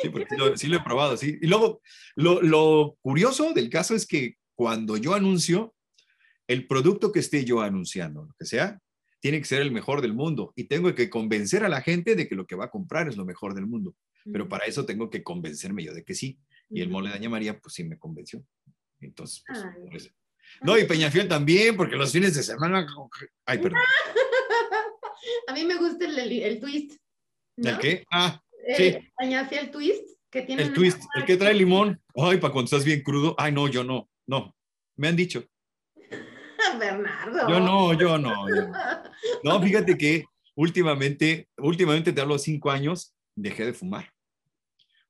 Sí, 0.00 0.08
porque 0.08 0.26
sí 0.56 0.68
lo, 0.68 0.76
he 0.76 0.82
probado, 0.82 1.16
sí. 1.16 1.38
Y 1.40 1.46
luego, 1.46 1.82
lo, 2.14 2.96
curioso 3.00 3.52
del 3.52 3.70
caso 3.70 3.94
es 3.94 4.06
que 4.06 4.36
cuando 4.54 4.96
yo 4.96 5.14
anuncio, 5.14 5.74
el 6.46 6.66
producto 6.66 7.12
que 7.12 7.20
esté 7.20 7.44
yo 7.44 7.60
anunciando, 7.60 8.24
lo 8.24 8.34
que 8.38 8.44
sea, 8.44 8.80
tiene 9.20 9.38
que 9.38 9.46
ser 9.46 9.60
el 9.60 9.72
mejor 9.72 10.00
del 10.00 10.14
mundo 10.14 10.52
y 10.56 10.64
tengo 10.64 10.94
que 10.94 11.10
convencer 11.10 11.64
a 11.64 11.68
la 11.68 11.82
gente 11.82 12.14
de 12.14 12.28
que 12.28 12.34
lo 12.34 12.46
que 12.46 12.56
va 12.56 12.66
a 12.66 12.70
comprar 12.70 13.08
es 13.08 13.16
lo 13.16 13.24
mejor 13.24 13.54
del 13.54 13.66
mundo. 13.66 13.94
Pero 14.32 14.48
para 14.48 14.66
eso 14.66 14.84
tengo 14.84 15.10
que 15.10 15.22
convencerme 15.22 15.82
yo 15.84 15.94
de 15.94 16.04
que 16.04 16.14
sí. 16.14 16.38
Y 16.68 16.82
el 16.82 16.88
mole 16.88 17.08
de 17.08 17.16
Doña 17.16 17.30
María, 17.30 17.58
pues 17.58 17.74
sí 17.74 17.84
me 17.84 17.98
convenció. 17.98 18.44
Entonces, 19.00 19.42
pues, 19.90 20.12
No, 20.62 20.78
y 20.78 20.84
Peñafiel 20.84 21.26
también, 21.26 21.76
porque 21.76 21.96
los 21.96 22.12
fines 22.12 22.34
de 22.34 22.42
semana. 22.42 22.86
Ay, 23.44 23.58
perdón. 23.58 23.80
A 25.48 25.52
mí 25.52 25.64
me 25.64 25.76
gusta 25.76 26.04
el, 26.04 26.18
el 26.18 26.60
twist. 26.60 27.00
¿El 27.56 27.78
qué? 27.78 28.04
Ah, 28.10 28.40
sí. 28.76 29.56
el 29.56 29.70
twist 29.70 30.04
que 30.30 30.42
tiene. 30.42 30.62
El 30.62 30.72
twist, 30.72 31.02
el 31.14 31.24
que 31.24 31.36
trae 31.36 31.54
limón. 31.54 32.00
Ay, 32.14 32.38
para 32.38 32.52
cuando 32.52 32.66
estás 32.66 32.84
bien 32.84 33.02
crudo. 33.02 33.34
Ay, 33.38 33.52
no, 33.52 33.68
yo 33.68 33.84
no. 33.84 34.08
No. 34.26 34.54
Me 34.96 35.08
han 35.08 35.16
dicho. 35.16 35.44
Bernardo. 36.78 37.48
Yo 37.48 37.60
no, 37.60 37.92
yo 37.94 38.18
no. 38.18 38.46
no. 39.42 39.62
fíjate 39.62 39.96
que 39.96 40.24
últimamente, 40.54 41.48
últimamente 41.58 42.12
te 42.12 42.20
hablo 42.20 42.34
de 42.34 42.40
cinco 42.40 42.70
años, 42.70 43.14
dejé 43.34 43.64
de 43.66 43.72
fumar. 43.72 44.12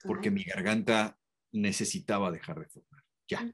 Porque 0.03 0.31
mi 0.31 0.44
garganta 0.44 1.18
necesitaba 1.53 2.31
dejar 2.31 2.61
de 2.61 2.66
fumar. 2.66 3.03
Ya. 3.29 3.53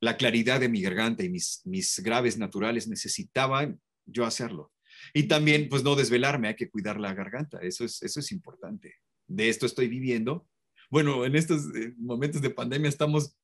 La 0.00 0.16
claridad 0.16 0.60
de 0.60 0.68
mi 0.68 0.80
garganta 0.80 1.24
y 1.24 1.28
mis, 1.28 1.62
mis 1.64 2.00
graves 2.00 2.38
naturales 2.38 2.88
necesitaban 2.88 3.80
yo 4.06 4.24
hacerlo. 4.24 4.72
Y 5.12 5.24
también, 5.24 5.68
pues 5.68 5.82
no 5.84 5.94
desvelarme, 5.94 6.48
hay 6.48 6.56
que 6.56 6.70
cuidar 6.70 6.98
la 6.98 7.14
garganta, 7.14 7.58
eso 7.60 7.84
es, 7.84 8.02
eso 8.02 8.20
es 8.20 8.32
importante. 8.32 8.96
De 9.28 9.48
esto 9.48 9.66
estoy 9.66 9.88
viviendo. 9.88 10.46
Bueno, 10.90 11.24
en 11.24 11.36
estos 11.36 11.66
eh, 11.76 11.94
momentos 11.98 12.42
de 12.42 12.50
pandemia 12.50 12.88
estamos 12.88 13.36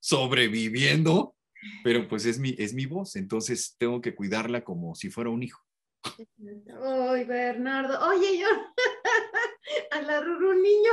sobreviviendo, 0.00 1.34
pero 1.82 2.06
pues 2.08 2.26
es 2.26 2.38
mi, 2.38 2.54
es 2.58 2.74
mi 2.74 2.86
voz, 2.86 3.16
entonces 3.16 3.76
tengo 3.78 4.00
que 4.00 4.14
cuidarla 4.14 4.62
como 4.62 4.94
si 4.94 5.10
fuera 5.10 5.30
un 5.30 5.42
hijo. 5.42 5.62
Ay, 7.12 7.24
Bernardo, 7.24 7.98
oye, 8.08 8.38
yo, 8.38 8.46
a 9.90 10.02
la 10.02 10.20
Ruru 10.20 10.54
niño. 10.54 10.90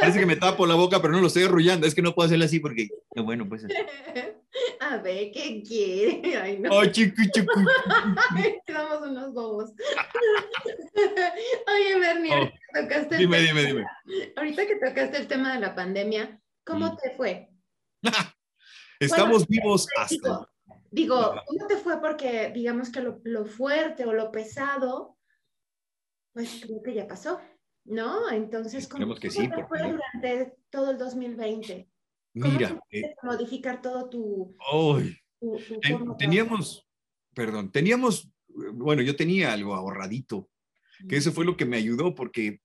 Parece 0.00 0.18
que 0.18 0.26
me 0.26 0.36
tapo 0.36 0.66
la 0.66 0.74
boca, 0.74 1.00
pero 1.00 1.12
no 1.12 1.20
lo 1.20 1.28
estoy 1.28 1.44
arrullando. 1.44 1.86
Es 1.86 1.94
que 1.94 2.02
no 2.02 2.14
puedo 2.14 2.26
hacerlo 2.26 2.44
así 2.44 2.58
porque, 2.60 2.88
bueno, 3.14 3.48
pues. 3.48 3.64
A 4.92 4.98
ver, 4.98 5.30
¿qué 5.32 5.62
quiere? 5.66 6.36
Ay, 6.42 6.58
no. 6.58 6.78
Ay, 6.78 6.90
chiqui, 6.92 7.30
chiqui. 7.30 7.46
Quedamos 8.66 9.02
unos 9.08 9.32
bobos. 9.32 9.70
Oye, 11.66 11.98
Bernie, 11.98 12.32
ahorita 12.34 12.56
que 12.76 12.80
tocaste 12.82 13.14
el 13.14 13.20
Dime, 13.20 13.36
tema- 13.38 13.60
dime, 13.60 13.66
dime. 13.66 14.32
ahorita 14.36 14.66
que 14.66 14.76
tocaste 14.76 15.16
el 15.18 15.26
tema 15.28 15.54
de 15.54 15.60
la 15.60 15.74
pandemia, 15.74 16.40
¿cómo 16.64 16.86
Mm. 16.92 16.96
te 16.96 17.10
fue? 17.16 17.48
Estamos 19.00 19.46
Bueno, 19.46 19.46
vivos 19.48 19.88
hasta. 19.96 20.46
digo. 20.90 21.34
¿cómo 21.46 21.66
te 21.66 21.76
fue? 21.78 22.00
Porque 22.00 22.50
digamos 22.54 22.90
que 22.90 23.00
lo, 23.00 23.20
lo 23.24 23.46
fuerte 23.46 24.04
o 24.04 24.12
lo 24.12 24.30
pesado, 24.30 25.16
pues 26.34 26.60
creo 26.62 26.82
que 26.82 26.94
ya 26.94 27.06
pasó, 27.06 27.40
¿no? 27.84 28.30
Entonces, 28.30 28.86
¿cómo, 28.88 29.14
que 29.14 29.30
sí, 29.30 29.48
te 29.48 29.54
porque- 29.54 29.64
fue 29.68 29.78
durante 29.90 30.54
todo 30.70 30.90
el 30.90 30.98
2020? 30.98 31.88
¿Cómo 32.34 32.52
Mira, 32.52 32.80
eh, 32.90 33.14
modificar 33.22 33.82
todo 33.82 34.08
tu, 34.08 34.56
ay, 34.72 35.16
tu, 35.38 35.56
tu 35.56 35.80
ten- 35.80 35.98
forma 35.98 36.12
de 36.12 36.18
teníamos, 36.18 36.88
perdón, 37.34 37.70
teníamos, 37.70 38.30
bueno, 38.74 39.02
yo 39.02 39.16
tenía 39.16 39.52
algo 39.52 39.74
ahorradito, 39.74 40.48
que 41.08 41.16
eso 41.16 41.32
fue 41.32 41.44
lo 41.44 41.56
que 41.56 41.66
me 41.66 41.76
ayudó 41.76 42.14
porque 42.14 42.60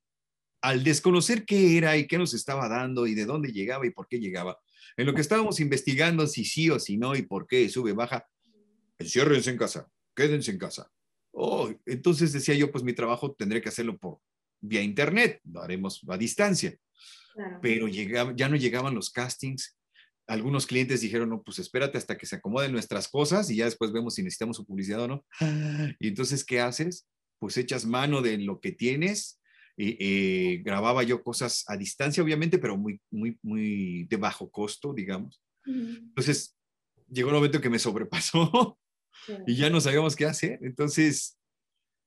al 0.61 0.83
desconocer 0.83 1.45
qué 1.45 1.77
era 1.77 1.97
y 1.97 2.07
qué 2.07 2.17
nos 2.17 2.33
estaba 2.33 2.67
dando 2.69 3.07
y 3.07 3.13
de 3.15 3.25
dónde 3.25 3.51
llegaba 3.51 3.85
y 3.85 3.91
por 3.91 4.07
qué 4.07 4.19
llegaba, 4.19 4.57
en 4.95 5.05
lo 5.05 5.13
que 5.13 5.21
estábamos 5.21 5.59
investigando 5.59 6.27
si 6.27 6.45
sí 6.45 6.69
o 6.69 6.79
si 6.79 6.97
no 6.97 7.15
y 7.15 7.23
por 7.23 7.45
qué 7.45 7.67
sube, 7.69 7.93
baja, 7.93 8.25
enciérrense 8.97 9.49
en 9.51 9.57
casa, 9.57 9.89
quédense 10.15 10.51
en 10.51 10.57
casa. 10.57 10.89
Oh, 11.31 11.69
entonces 11.85 12.33
decía 12.33 12.55
yo, 12.55 12.71
pues 12.71 12.83
mi 12.83 12.93
trabajo 12.93 13.33
tendré 13.33 13.61
que 13.61 13.69
hacerlo 13.69 13.97
por 13.97 14.19
vía 14.59 14.81
internet, 14.81 15.39
lo 15.43 15.61
haremos 15.61 16.03
a 16.07 16.17
distancia, 16.17 16.75
Claro. 17.37 17.59
pero 17.61 17.87
llegaba, 17.87 18.33
ya 18.35 18.49
no 18.49 18.55
llegaban 18.55 18.95
los 18.95 19.11
castings. 19.11 19.77
Algunos 20.25 20.65
clientes 20.65 21.01
dijeron, 21.01 21.29
no, 21.29 21.43
pues 21.43 21.59
espérate 21.59 21.99
hasta 21.99 22.17
que 22.17 22.25
se 22.25 22.37
acomoden 22.37 22.71
nuestras 22.71 23.07
cosas 23.07 23.51
y 23.51 23.57
ya 23.57 23.65
después 23.65 23.91
vemos 23.91 24.15
si 24.15 24.23
necesitamos 24.23 24.57
su 24.57 24.65
publicidad 24.65 25.01
o 25.01 25.07
no. 25.07 25.25
Y 25.99 26.07
entonces, 26.07 26.43
¿qué 26.43 26.59
haces? 26.59 27.07
Pues 27.39 27.55
echas 27.57 27.85
mano 27.85 28.23
de 28.23 28.39
lo 28.39 28.59
que 28.59 28.71
tienes. 28.71 29.39
Y, 29.77 29.95
eh, 29.99 30.61
grababa 30.63 31.03
yo 31.03 31.21
cosas 31.21 31.63
a 31.67 31.77
distancia, 31.77 32.23
obviamente, 32.23 32.57
pero 32.57 32.75
muy, 32.75 32.99
muy, 33.11 33.37
muy 33.43 34.05
de 34.05 34.17
bajo 34.17 34.49
costo, 34.49 34.95
digamos. 34.95 35.39
Entonces, 35.63 36.57
llegó 37.07 37.29
un 37.29 37.35
momento 37.35 37.61
que 37.61 37.69
me 37.69 37.77
sobrepasó 37.77 38.79
y 39.45 39.55
ya 39.55 39.69
no 39.69 39.79
sabíamos 39.79 40.15
qué 40.15 40.25
hacer. 40.25 40.57
Entonces, 40.63 41.36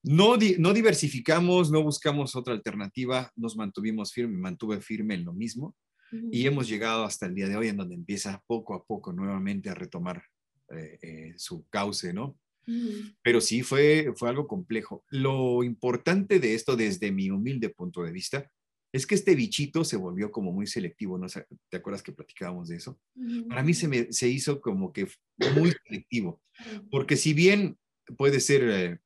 no, 0.02 0.36
no 0.58 0.72
diversificamos, 0.72 1.70
no 1.70 1.82
buscamos 1.82 2.34
otra 2.36 2.54
alternativa, 2.54 3.30
nos 3.36 3.56
mantuvimos 3.56 4.12
firme, 4.12 4.34
me 4.34 4.40
mantuve 4.40 4.80
firme 4.80 5.14
en 5.14 5.24
lo 5.24 5.32
mismo 5.32 5.74
y 6.32 6.46
hemos 6.46 6.68
llegado 6.68 7.04
hasta 7.04 7.26
el 7.26 7.34
día 7.34 7.48
de 7.48 7.56
hoy 7.56 7.68
en 7.68 7.76
donde 7.76 7.94
empieza 7.94 8.42
poco 8.46 8.74
a 8.74 8.84
poco 8.84 9.12
nuevamente 9.12 9.70
a 9.70 9.74
retomar 9.74 10.22
eh, 10.74 10.98
eh, 11.02 11.34
su 11.36 11.66
cauce, 11.68 12.12
¿no? 12.12 12.38
Pero 13.22 13.40
sí 13.40 13.62
fue, 13.62 14.12
fue 14.14 14.28
algo 14.28 14.46
complejo. 14.46 15.04
Lo 15.08 15.64
importante 15.64 16.38
de 16.38 16.54
esto, 16.54 16.76
desde 16.76 17.10
mi 17.10 17.28
humilde 17.28 17.68
punto 17.70 18.04
de 18.04 18.12
vista, 18.12 18.48
es 18.92 19.06
que 19.06 19.16
este 19.16 19.34
bichito 19.34 19.84
se 19.84 19.96
volvió 19.96 20.30
como 20.30 20.52
muy 20.52 20.68
selectivo, 20.68 21.18
¿no? 21.18 21.26
¿Te 21.68 21.76
acuerdas 21.76 22.02
que 22.02 22.12
platicábamos 22.12 22.68
de 22.68 22.76
eso? 22.76 23.00
Para 23.48 23.64
mí 23.64 23.74
se, 23.74 23.88
me, 23.88 24.12
se 24.12 24.28
hizo 24.28 24.60
como 24.60 24.92
que 24.92 25.08
muy 25.54 25.72
selectivo, 25.84 26.40
porque 26.90 27.16
si 27.16 27.34
bien 27.34 27.76
puede 28.16 28.40
ser 28.40 28.62
eh, 28.68 28.98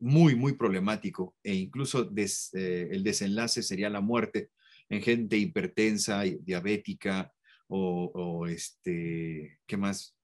muy, 0.00 0.34
muy 0.34 0.54
problemático 0.54 1.36
e 1.42 1.54
incluso 1.54 2.04
des- 2.04 2.50
eh, 2.54 2.88
el 2.90 3.02
desenlace 3.04 3.62
sería 3.62 3.90
la 3.90 4.00
muerte 4.00 4.50
en 4.88 5.02
gente 5.02 5.36
hipertensa, 5.36 6.22
diabética 6.22 7.32
o, 7.68 8.10
o 8.14 8.46
este, 8.46 9.58
¿qué 9.66 9.76
más? 9.76 10.16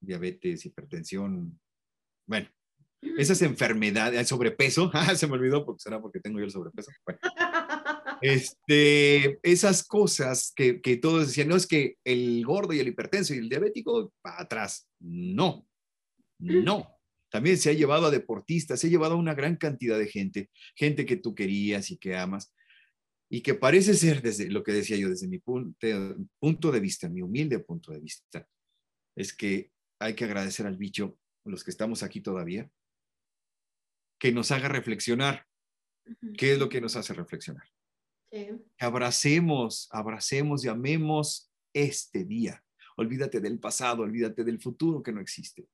Diabetes, 0.00 0.66
hipertensión, 0.66 1.58
bueno, 2.26 2.48
esas 3.16 3.40
enfermedades, 3.42 4.18
el 4.20 4.26
sobrepeso, 4.26 4.90
ah, 4.94 5.14
se 5.14 5.26
me 5.26 5.34
olvidó 5.34 5.64
porque 5.64 5.80
será 5.82 6.00
porque 6.00 6.20
tengo 6.20 6.38
yo 6.38 6.44
el 6.44 6.50
sobrepeso. 6.50 6.90
Bueno, 7.04 7.20
este, 8.20 9.38
esas 9.42 9.82
cosas 9.86 10.52
que, 10.54 10.80
que 10.80 10.96
todos 10.96 11.28
decían, 11.28 11.48
no 11.48 11.56
es 11.56 11.66
que 11.66 11.96
el 12.04 12.44
gordo 12.44 12.72
y 12.72 12.80
el 12.80 12.88
hipertenso 12.88 13.34
y 13.34 13.38
el 13.38 13.48
diabético 13.48 14.12
para 14.20 14.42
atrás. 14.42 14.88
No, 15.00 15.66
no. 16.38 16.99
También 17.30 17.58
se 17.58 17.70
ha 17.70 17.72
llevado 17.72 18.06
a 18.06 18.10
deportistas, 18.10 18.80
se 18.80 18.88
ha 18.88 18.90
llevado 18.90 19.14
a 19.14 19.18
una 19.18 19.34
gran 19.34 19.56
cantidad 19.56 19.98
de 19.98 20.08
gente, 20.08 20.50
gente 20.74 21.06
que 21.06 21.16
tú 21.16 21.34
querías 21.34 21.90
y 21.90 21.96
que 21.96 22.16
amas, 22.16 22.52
y 23.30 23.42
que 23.42 23.54
parece 23.54 23.94
ser, 23.94 24.20
desde 24.20 24.50
lo 24.50 24.64
que 24.64 24.72
decía 24.72 24.96
yo, 24.96 25.08
desde 25.08 25.28
mi 25.28 25.38
punto, 25.38 25.86
punto 26.40 26.72
de 26.72 26.80
vista, 26.80 27.08
mi 27.08 27.22
humilde 27.22 27.60
punto 27.60 27.92
de 27.92 28.00
vista, 28.00 28.46
es 29.16 29.32
que 29.32 29.70
hay 30.00 30.14
que 30.14 30.24
agradecer 30.24 30.66
al 30.66 30.76
bicho, 30.76 31.16
los 31.44 31.62
que 31.62 31.70
estamos 31.70 32.02
aquí 32.02 32.20
todavía, 32.20 32.68
que 34.18 34.32
nos 34.32 34.50
haga 34.50 34.68
reflexionar. 34.68 35.46
¿Qué 36.36 36.52
es 36.52 36.58
lo 36.58 36.68
que 36.68 36.80
nos 36.80 36.96
hace 36.96 37.14
reflexionar? 37.14 37.68
Sí. 38.32 38.48
Abracemos, 38.78 39.88
abracemos 39.92 40.64
y 40.64 40.68
amemos 40.68 41.52
este 41.72 42.24
día. 42.24 42.64
Olvídate 42.96 43.40
del 43.40 43.60
pasado, 43.60 44.02
olvídate 44.02 44.42
del 44.42 44.60
futuro 44.60 45.02
que 45.02 45.12
no 45.12 45.20
existe. 45.20 45.68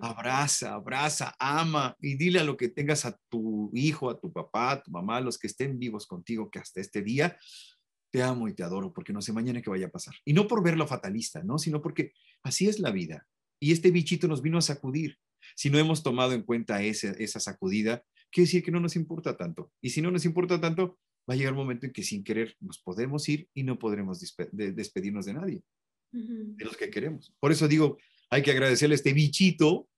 Abraza, 0.00 0.74
abraza, 0.74 1.34
ama 1.38 1.94
y 2.00 2.16
dile 2.16 2.40
a 2.40 2.44
lo 2.44 2.56
que 2.56 2.68
tengas 2.68 3.04
a 3.06 3.18
tu 3.28 3.70
hijo, 3.74 4.10
a 4.10 4.20
tu 4.20 4.32
papá, 4.32 4.72
a 4.72 4.82
tu 4.82 4.90
mamá, 4.90 5.18
a 5.18 5.20
los 5.20 5.38
que 5.38 5.46
estén 5.46 5.78
vivos 5.78 6.06
contigo, 6.06 6.50
que 6.50 6.58
hasta 6.58 6.80
este 6.80 7.02
día 7.02 7.38
te 8.12 8.22
amo 8.22 8.48
y 8.48 8.54
te 8.54 8.62
adoro, 8.64 8.92
porque 8.92 9.12
no 9.12 9.22
sé 9.22 9.32
mañana 9.32 9.62
qué 9.62 9.70
vaya 9.70 9.86
a 9.86 9.90
pasar. 9.90 10.14
Y 10.24 10.32
no 10.32 10.48
por 10.48 10.62
verlo 10.64 10.86
fatalista, 10.86 11.42
¿no? 11.44 11.58
Sino 11.58 11.80
porque 11.80 12.12
así 12.42 12.68
es 12.68 12.80
la 12.80 12.90
vida. 12.90 13.26
Y 13.60 13.72
este 13.72 13.90
bichito 13.90 14.26
nos 14.26 14.42
vino 14.42 14.58
a 14.58 14.62
sacudir. 14.62 15.16
Si 15.54 15.70
no 15.70 15.78
hemos 15.78 16.02
tomado 16.02 16.32
en 16.32 16.42
cuenta 16.42 16.82
ese- 16.82 17.22
esa 17.22 17.38
sacudida, 17.40 18.04
quiere 18.32 18.46
decir 18.46 18.62
que 18.64 18.70
no 18.72 18.80
nos 18.80 18.96
importa 18.96 19.36
tanto. 19.36 19.72
Y 19.80 19.90
si 19.90 20.02
no 20.02 20.10
nos 20.10 20.24
importa 20.24 20.60
tanto, 20.60 20.98
va 21.28 21.34
a 21.34 21.36
llegar 21.36 21.52
un 21.52 21.58
momento 21.60 21.86
en 21.86 21.92
que 21.92 22.02
sin 22.02 22.24
querer 22.24 22.56
nos 22.60 22.80
podemos 22.80 23.28
ir 23.28 23.48
y 23.54 23.62
no 23.62 23.78
podremos 23.78 24.20
despe- 24.20 24.50
de- 24.50 24.72
despedirnos 24.72 25.26
de 25.26 25.34
nadie, 25.34 25.62
de 26.56 26.64
los 26.64 26.76
que 26.76 26.90
queremos. 26.90 27.32
Por 27.38 27.52
eso 27.52 27.68
digo, 27.68 27.96
hay 28.30 28.42
que 28.42 28.50
agradecerle 28.52 28.94
a 28.94 28.96
este 28.96 29.12
bichito 29.12 29.88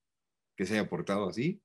que 0.57 0.67
se 0.67 0.75
haya 0.75 0.89
portado 0.89 1.29
así, 1.29 1.61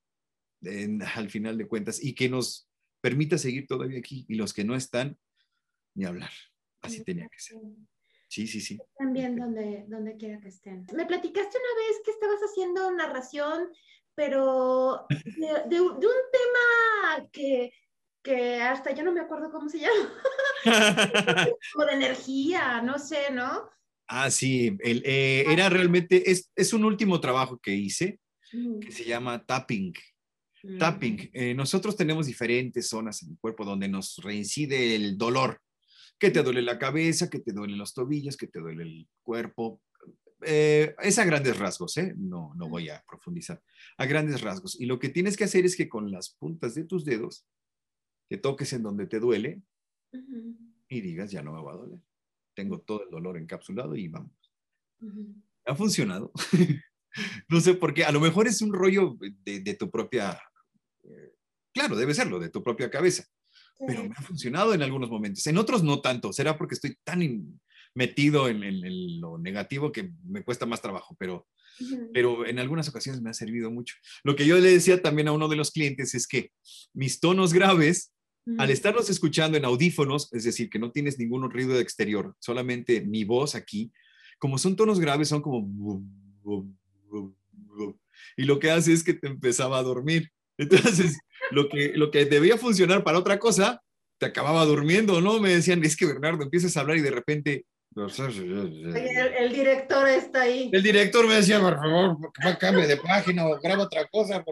en- 0.62 1.02
al 1.02 1.30
final 1.30 1.58
de 1.58 1.68
cuentas, 1.68 2.04
y 2.04 2.14
que 2.14 2.30
nos 2.30 2.70
permita 3.02 3.38
seguir 3.38 3.68
todavía 3.68 4.00
aquí. 4.00 4.26
Y 4.28 4.36
los 4.36 4.54
que 4.54 4.64
no 4.64 4.76
están, 4.76 5.18
ni 5.96 6.06
hablar. 6.06 6.32
Así 6.82 7.04
tenía 7.04 7.28
que 7.30 7.40
ser. 7.40 7.58
Sí, 8.30 8.48
sí, 8.48 8.60
sí. 8.62 8.78
También 8.98 9.36
donde, 9.38 9.86
donde 9.88 10.18
quiera 10.18 10.40
que 10.40 10.50
estén. 10.50 10.86
Me 10.94 11.06
platicaste 11.06 11.58
una 11.58 11.88
vez 11.88 12.02
que 12.04 12.12
estabas 12.12 12.40
haciendo 12.42 12.92
narración, 12.92 13.70
pero 14.16 15.06
de, 15.10 15.48
de 15.70 15.78
de 15.78 15.82
un 15.82 16.00
tema 16.00 17.30
que, 17.32 17.72
que 18.22 18.62
hasta 18.62 18.92
yo 18.92 19.04
no 19.04 19.12
me 19.14 19.22
acuerdo 19.22 19.50
cómo 19.52 19.70
se 19.70 19.80
llama, 19.80 20.14
como 21.74 21.86
de 21.86 21.94
energía, 21.94 22.82
no 22.82 23.00
sé, 23.00 23.32
¿no? 23.32 23.70
Ah, 24.08 24.32
sí, 24.32 24.78
el, 24.80 25.04
eh, 25.06 25.46
era 25.48 25.70
realmente, 25.70 26.32
es, 26.32 26.52
es 26.56 26.74
un 26.74 26.86
último 26.86 27.20
trabajo 27.20 27.60
que 27.60 27.76
hice 27.76 28.20
que 28.82 28.92
se 28.92 29.06
llama 29.06 29.46
tapping. 29.46 29.94
Mm. 30.64 30.78
Tapping. 30.78 31.30
Eh, 31.34 31.54
nosotros 31.54 31.96
tenemos 31.96 32.28
diferentes 32.28 32.88
zonas 32.88 33.22
en 33.24 33.32
el 33.32 33.38
cuerpo 33.38 33.66
donde 33.66 33.88
nos 33.88 34.18
reincide 34.18 34.96
el 34.96 35.18
dolor. 35.18 35.62
Que 36.20 36.32
te 36.32 36.42
duele 36.42 36.62
la 36.62 36.80
cabeza, 36.80 37.30
que 37.30 37.40
te 37.40 37.52
duelen 37.52 37.78
los 37.78 37.94
tobillos, 37.94 38.38
que 38.38 38.48
te 38.48 38.60
duele 38.60 38.84
el 38.84 39.08
cuerpo. 39.22 39.82
Eh, 40.46 40.96
es 41.02 41.20
a 41.20 41.26
grandes 41.26 41.58
rasgos, 41.58 41.98
¿eh? 41.98 42.14
No, 42.18 42.54
no 42.56 42.70
voy 42.70 42.90
a 42.90 43.04
profundizar. 43.08 43.62
A 43.98 44.06
grandes 44.06 44.42
rasgos. 44.42 44.80
Y 44.80 44.86
lo 44.86 44.98
que 44.98 45.10
tienes 45.10 45.38
que 45.38 45.44
hacer 45.44 45.66
es 45.66 45.76
que 45.76 45.90
con 45.90 46.12
las 46.12 46.32
puntas 46.32 46.74
de 46.74 46.86
tus 46.86 47.06
dedos, 47.06 47.46
te 48.30 48.38
toques 48.38 48.74
en 48.74 48.84
donde 48.84 49.06
te 49.06 49.20
duele 49.20 49.62
y 50.90 51.02
digas, 51.02 51.32
ya 51.32 51.44
no 51.44 51.54
me 51.54 51.62
va 51.62 51.74
a 51.74 51.78
doler. 51.78 52.00
Tengo 52.58 52.80
todo 52.82 53.04
el 53.04 53.12
dolor 53.12 53.38
encapsulado 53.38 53.96
y 53.96 54.08
vamos. 54.08 54.32
Ha 55.66 55.76
funcionado. 55.76 56.32
no 57.50 57.62
sé 57.62 57.76
por 57.76 57.94
qué, 57.94 58.04
a 58.04 58.12
lo 58.12 58.20
mejor 58.20 58.48
es 58.48 58.64
un 58.64 58.74
rollo 58.74 59.16
de, 59.46 59.60
de 59.60 59.74
tu 59.76 59.92
propia, 59.92 60.42
eh, 61.04 61.34
claro, 61.72 61.96
debe 61.96 62.16
serlo, 62.16 62.40
de 62.40 62.50
tu 62.50 62.64
propia 62.64 62.90
cabeza, 62.90 63.26
pero 63.86 64.04
me 64.04 64.16
ha 64.18 64.22
funcionado 64.24 64.74
en 64.74 64.82
algunos 64.82 65.12
momentos. 65.12 65.46
En 65.46 65.58
otros 65.60 65.84
no 65.84 66.02
tanto, 66.02 66.34
será 66.34 66.58
porque 66.58 66.74
estoy 66.74 66.98
tan 67.04 67.22
in- 67.22 67.62
metido 67.94 68.48
en, 68.50 68.64
en- 68.64 68.84
en 68.84 69.22
lo 69.22 69.38
negativo 69.38 69.92
que 69.92 70.12
me 70.26 70.44
cuesta 70.44 70.66
más 70.66 70.82
trabajo, 70.82 71.16
pero, 71.20 71.48
pero 72.12 72.44
en 72.48 72.58
algunas 72.58 72.90
ocasiones 72.90 73.22
me 73.22 73.30
ha 73.30 73.34
servido 73.36 73.70
mucho. 73.70 73.94
Lo 74.24 74.36
que 74.36 74.48
yo 74.48 74.58
le 74.58 74.72
decía 74.72 75.00
también 75.04 75.28
a 75.28 75.32
uno 75.32 75.48
de 75.48 75.58
los 75.58 75.70
clientes 75.70 76.16
es 76.16 76.28
que 76.28 76.52
mis 76.94 77.20
tonos 77.20 77.54
graves. 77.54 78.14
Al 78.58 78.70
estarlos 78.70 79.10
escuchando 79.10 79.58
en 79.58 79.66
audífonos, 79.66 80.34
es 80.34 80.44
decir, 80.44 80.70
que 80.70 80.80
no 80.80 80.92
tienes 80.92 81.20
ningún 81.20 81.50
ruido 81.50 81.74
de 81.74 81.82
exterior, 81.82 82.36
solamente 82.40 83.02
mi 83.02 83.24
voz 83.24 83.56
aquí, 83.56 83.92
como 84.40 84.58
son 84.58 84.76
tonos 84.76 85.00
graves, 85.00 85.30
son 85.30 85.42
como... 85.42 86.04
Y 88.38 88.44
lo 88.44 88.60
que 88.60 88.72
hace 88.72 88.94
es 88.94 89.04
que 89.04 89.14
te 89.14 89.28
empezaba 89.28 89.80
a 89.80 89.84
dormir. 89.84 90.32
Entonces, 90.58 91.18
lo 91.52 91.70
que, 91.70 91.94
lo 91.96 92.12
que 92.12 92.26
debía 92.26 92.58
funcionar 92.58 93.04
para 93.04 93.20
otra 93.20 93.40
cosa, 93.40 93.82
te 94.18 94.26
acababa 94.26 94.66
durmiendo, 94.66 95.22
¿no? 95.22 95.40
Me 95.40 95.50
decían, 95.50 95.84
es 95.84 95.96
que 95.96 96.06
Bernardo, 96.06 96.44
empiezas 96.44 96.76
a 96.78 96.82
hablar 96.82 96.98
y 96.98 97.02
de 97.02 97.12
repente... 97.12 97.66
El, 97.96 99.54
director 99.54 100.08
está 100.08 100.42
ahí. 100.42 100.70
El 100.72 100.84
director 100.84 101.28
me 101.28 101.36
decía, 101.36 101.60
por 101.60 101.78
favor, 101.78 102.18
cambie 102.60 102.86
de 102.86 102.98
página 102.98 103.48
o 103.48 103.60
graba 103.60 103.84
otra 103.84 104.08
cosa. 104.08 104.46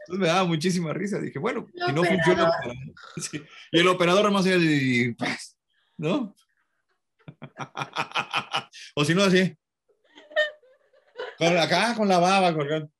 Entonces 0.00 0.20
me 0.20 0.26
daba 0.26 0.44
muchísima 0.44 0.92
risa. 0.92 1.18
Dije, 1.18 1.38
bueno, 1.38 1.66
si 1.74 1.92
no 1.92 2.04
funciona. 2.04 2.52
Y 3.72 3.80
el 3.80 3.88
operador 3.88 4.30
más 4.30 4.44
allá 4.46 4.58
de, 4.58 5.16
¿no? 5.96 6.34
o 8.96 9.04
si 9.04 9.14
no, 9.14 9.22
así. 9.24 9.56
Con 11.38 11.56
acá, 11.56 11.94
con 11.96 12.08
la 12.08 12.18
baba, 12.18 12.54
colgando. 12.54 12.90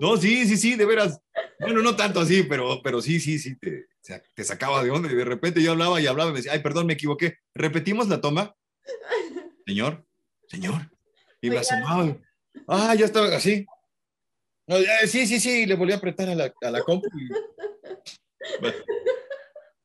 No, 0.00 0.16
sí, 0.16 0.46
sí, 0.46 0.56
sí, 0.56 0.74
de 0.76 0.86
veras. 0.86 1.20
Bueno, 1.60 1.82
no 1.82 1.96
tanto 1.96 2.20
así, 2.20 2.42
pero, 2.44 2.80
pero 2.82 3.00
sí, 3.00 3.20
sí, 3.20 3.38
sí, 3.38 3.56
te, 3.56 3.86
te 4.34 4.44
sacaba 4.44 4.82
de 4.82 4.90
onda 4.90 5.10
y 5.10 5.14
de 5.14 5.24
repente 5.24 5.62
yo 5.62 5.72
hablaba 5.72 6.00
y 6.00 6.06
hablaba 6.06 6.30
y 6.30 6.32
me 6.32 6.38
decía, 6.38 6.52
ay, 6.52 6.60
perdón, 6.60 6.86
me 6.86 6.94
equivoqué. 6.94 7.38
¿Repetimos 7.54 8.08
la 8.08 8.20
toma? 8.20 8.54
Señor, 9.66 10.06
señor. 10.48 10.90
Y 11.40 11.50
me 11.50 11.58
asomaba. 11.58 12.16
Ah, 12.66 12.94
ya 12.94 13.04
estaba 13.04 13.34
así. 13.34 13.66
Sí, 15.06 15.26
sí, 15.26 15.40
sí, 15.40 15.66
le 15.66 15.74
volví 15.74 15.92
a 15.92 15.96
apretar 15.96 16.28
a 16.28 16.34
la, 16.34 16.52
a 16.62 16.70
la 16.70 16.82
compu. 16.82 17.08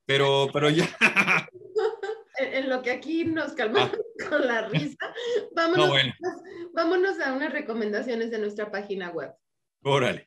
pero, 0.06 0.50
pero 0.52 0.70
ya. 0.70 0.88
En, 2.40 2.70
lo 2.70 2.82
que 2.82 2.92
aquí 2.92 3.26
nos 3.26 3.52
calmamos 3.52 3.92
ah. 3.92 4.30
con 4.30 4.48
la 4.48 4.70
risa, 4.70 5.14
vámonos, 5.54 5.92
vámonos 6.74 7.20
a 7.20 7.34
unas 7.34 7.52
recomendaciones 7.52 8.32
de 8.32 8.40
nuestra 8.40 8.72
página 8.72 9.10
web. 9.10 9.34
Órale. 9.84 10.24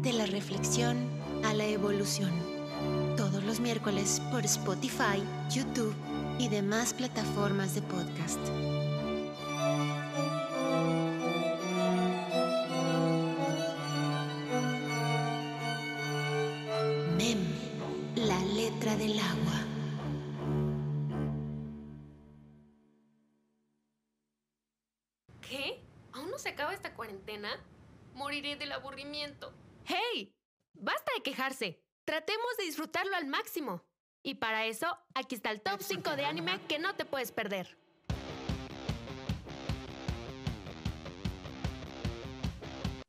De 0.00 0.12
la 0.14 0.24
reflexión 0.26 1.10
a 1.44 1.52
la 1.52 1.66
evolución. 1.66 2.32
Todos 3.16 3.44
los 3.44 3.60
miércoles 3.60 4.22
por 4.30 4.44
Spotify, 4.44 5.22
YouTube 5.54 5.94
y 6.38 6.48
demás 6.48 6.94
plataformas 6.94 7.74
de 7.74 7.82
podcast. 7.82 8.40
Aburrimiento. 28.70 29.52
¡Hey! 29.84 30.32
Basta 30.74 31.10
de 31.16 31.22
quejarse. 31.22 31.82
Tratemos 32.04 32.56
de 32.58 32.64
disfrutarlo 32.64 33.16
al 33.16 33.26
máximo. 33.26 33.84
Y 34.22 34.36
para 34.36 34.66
eso, 34.66 34.86
aquí 35.14 35.34
está 35.34 35.50
el 35.50 35.60
top 35.60 35.80
5 35.82 36.14
de 36.14 36.24
anime 36.24 36.60
que 36.68 36.78
no 36.78 36.94
te 36.94 37.04
puedes 37.04 37.32
perder. 37.32 37.76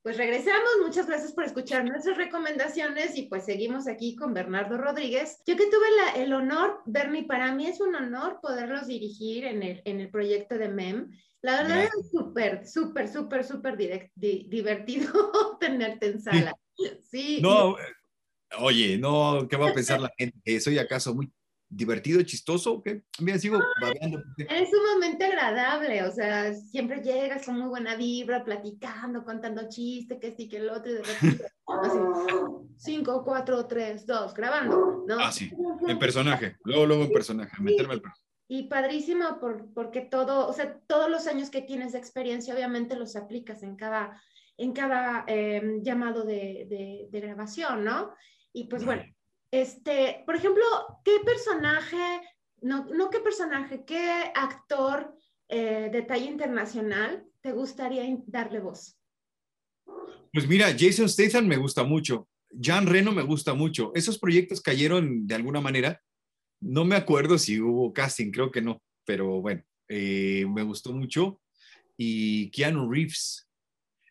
Pues 0.04 0.18
regresamos, 0.18 0.70
muchas 0.84 1.08
gracias 1.08 1.32
por 1.32 1.46
escuchar 1.46 1.86
nuestras 1.86 2.18
recomendaciones 2.18 3.18
y 3.18 3.24
pues 3.24 3.46
seguimos 3.46 3.88
aquí 3.88 4.16
con 4.16 4.34
Bernardo 4.34 4.78
Rodríguez. 4.78 5.42
Yo 5.48 5.56
que 5.56 5.66
tuve 5.68 6.22
el 6.22 6.34
honor, 6.34 6.82
Bernie, 6.86 7.24
para 7.24 7.56
mí 7.56 7.68
es 7.68 7.80
un 7.80 7.96
honor 7.96 8.40
poderlos 8.42 8.88
dirigir 8.88 9.46
en 9.46 9.64
el, 9.64 9.82
en 9.86 10.02
el 10.02 10.12
proyecto 10.12 10.58
de 10.58 10.68
MEM 10.68 11.10
la 11.44 11.62
verdad 11.62 11.84
es 11.84 12.10
súper, 12.10 12.66
súper, 12.66 13.10
súper, 13.10 13.44
súper 13.44 13.78
divertido 14.16 15.12
tenerte 15.60 16.08
en 16.08 16.22
sala. 16.22 16.54
Sí. 17.12 17.42
No, 17.42 17.76
oye, 18.60 18.98
no, 18.98 19.46
¿qué 19.50 19.58
va 19.58 19.70
a 19.70 19.74
pensar 19.74 20.00
la 20.00 20.12
gente? 20.18 20.62
¿Soy 20.62 20.80
acaso 20.80 21.14
muy 21.14 21.30
divertido, 21.76 22.22
chistoso? 22.24 22.82
¿Qué? 22.82 23.04
Mira, 23.20 23.38
sigo 23.38 23.60
babeando. 23.82 24.22
Es 24.38 24.70
sumamente 24.70 25.26
agradable, 25.26 26.04
o 26.04 26.12
sea, 26.12 26.54
siempre 26.54 27.02
llegas 27.02 27.46
con 27.46 27.60
muy 27.60 27.70
buena 27.70 27.96
vibra, 27.96 28.44
platicando, 28.44 29.24
contando 29.24 29.68
chistes, 29.70 30.20
que 30.20 30.36
sí, 30.36 30.48
que 30.48 30.58
el 30.58 30.70
otro, 30.70 30.92
y 30.92 30.96
de 30.96 31.04
repente, 31.04 31.46
así, 31.68 32.00
cinco, 32.78 33.24
cuatro, 33.24 33.66
tres, 33.66 34.06
dos, 34.06 34.34
grabando, 34.34 35.04
¿no? 35.08 35.20
Ah, 35.20 35.32
sí, 35.32 35.52
en 35.88 36.00
personaje, 36.00 36.58
luego, 36.64 36.86
luego 36.86 37.04
en 37.04 37.12
personaje, 37.12 37.56
meterme 37.62 37.94
al 37.94 38.02
personaje 38.02 38.24
y 38.48 38.68
padrísimo 38.68 39.40
por, 39.40 39.74
porque 39.74 40.02
todo, 40.02 40.48
o 40.48 40.54
sea, 40.54 40.80
todos 40.86 41.10
los 41.10 41.26
años 41.28 41.50
que 41.50 41.62
tienes 41.62 41.94
de 41.94 41.98
experiencia, 41.98 42.54
obviamente 42.54 42.96
los 42.96 43.16
aplicas 43.16 43.64
en 43.64 43.76
cada, 43.76 44.22
en 44.58 44.74
cada 44.74 45.24
em, 45.28 45.82
llamado 45.82 46.24
de, 46.24 47.08
de, 47.10 47.20
grabación, 47.20 47.84
¿no? 47.84 48.14
Y 48.52 48.66
pues 48.66 48.86
bueno, 48.86 49.04
este, 49.54 50.24
por 50.26 50.36
ejemplo, 50.36 50.64
¿qué 51.06 51.20
personaje, 51.24 52.22
no, 52.62 52.86
no 52.86 53.12
qué 53.12 53.20
personaje, 53.20 53.86
qué 53.86 54.32
actor 54.34 55.16
eh, 55.48 55.92
de 55.94 56.02
talla 56.02 56.26
internacional 56.26 57.24
te 57.40 57.52
gustaría 57.52 58.04
darle 58.26 58.60
voz? 58.60 58.98
Pues 60.34 60.48
mira, 60.48 60.76
Jason 60.76 61.08
Statham 61.08 61.46
me 61.46 61.58
gusta 61.58 61.84
mucho, 61.84 62.28
Jan 62.60 62.88
Reno 62.88 63.12
me 63.12 63.22
gusta 63.22 63.54
mucho. 63.54 63.92
Esos 63.94 64.18
proyectos 64.18 64.60
cayeron 64.60 65.28
de 65.28 65.36
alguna 65.36 65.62
manera 65.62 66.02
no 66.60 66.84
me 66.84 66.96
acuerdo 66.96 67.38
si 67.38 67.62
hubo 67.62 67.94
casting, 67.94 68.32
creo 68.32 68.50
que 68.50 68.62
no, 68.64 68.82
pero 69.06 69.40
bueno, 69.40 69.64
eh, 69.88 70.48
me 70.52 70.64
gustó 70.64 70.94
mucho. 70.94 71.42
Y 71.96 72.50
Keanu 72.50 72.92
Reeves. 72.92 73.48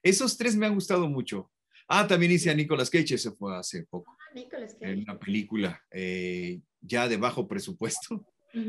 Esos 0.05 0.37
tres 0.37 0.55
me 0.55 0.67
han 0.67 0.75
gustado 0.75 1.09
mucho. 1.09 1.51
Ah, 1.89 2.07
también 2.07 2.31
hice 2.31 2.49
a 2.49 2.55
Nicolas 2.55 2.91
Cage, 2.91 3.15
ese 3.17 3.33
fue 3.33 3.57
hace 3.57 3.85
poco. 3.87 4.17
Nicolas 4.35 4.75
Cage. 4.75 4.93
En 4.93 5.01
una 5.01 5.19
película 5.19 5.83
eh, 5.91 6.61
ya 6.81 7.09
de 7.09 7.17
bajo 7.17 7.47
presupuesto. 7.49 8.27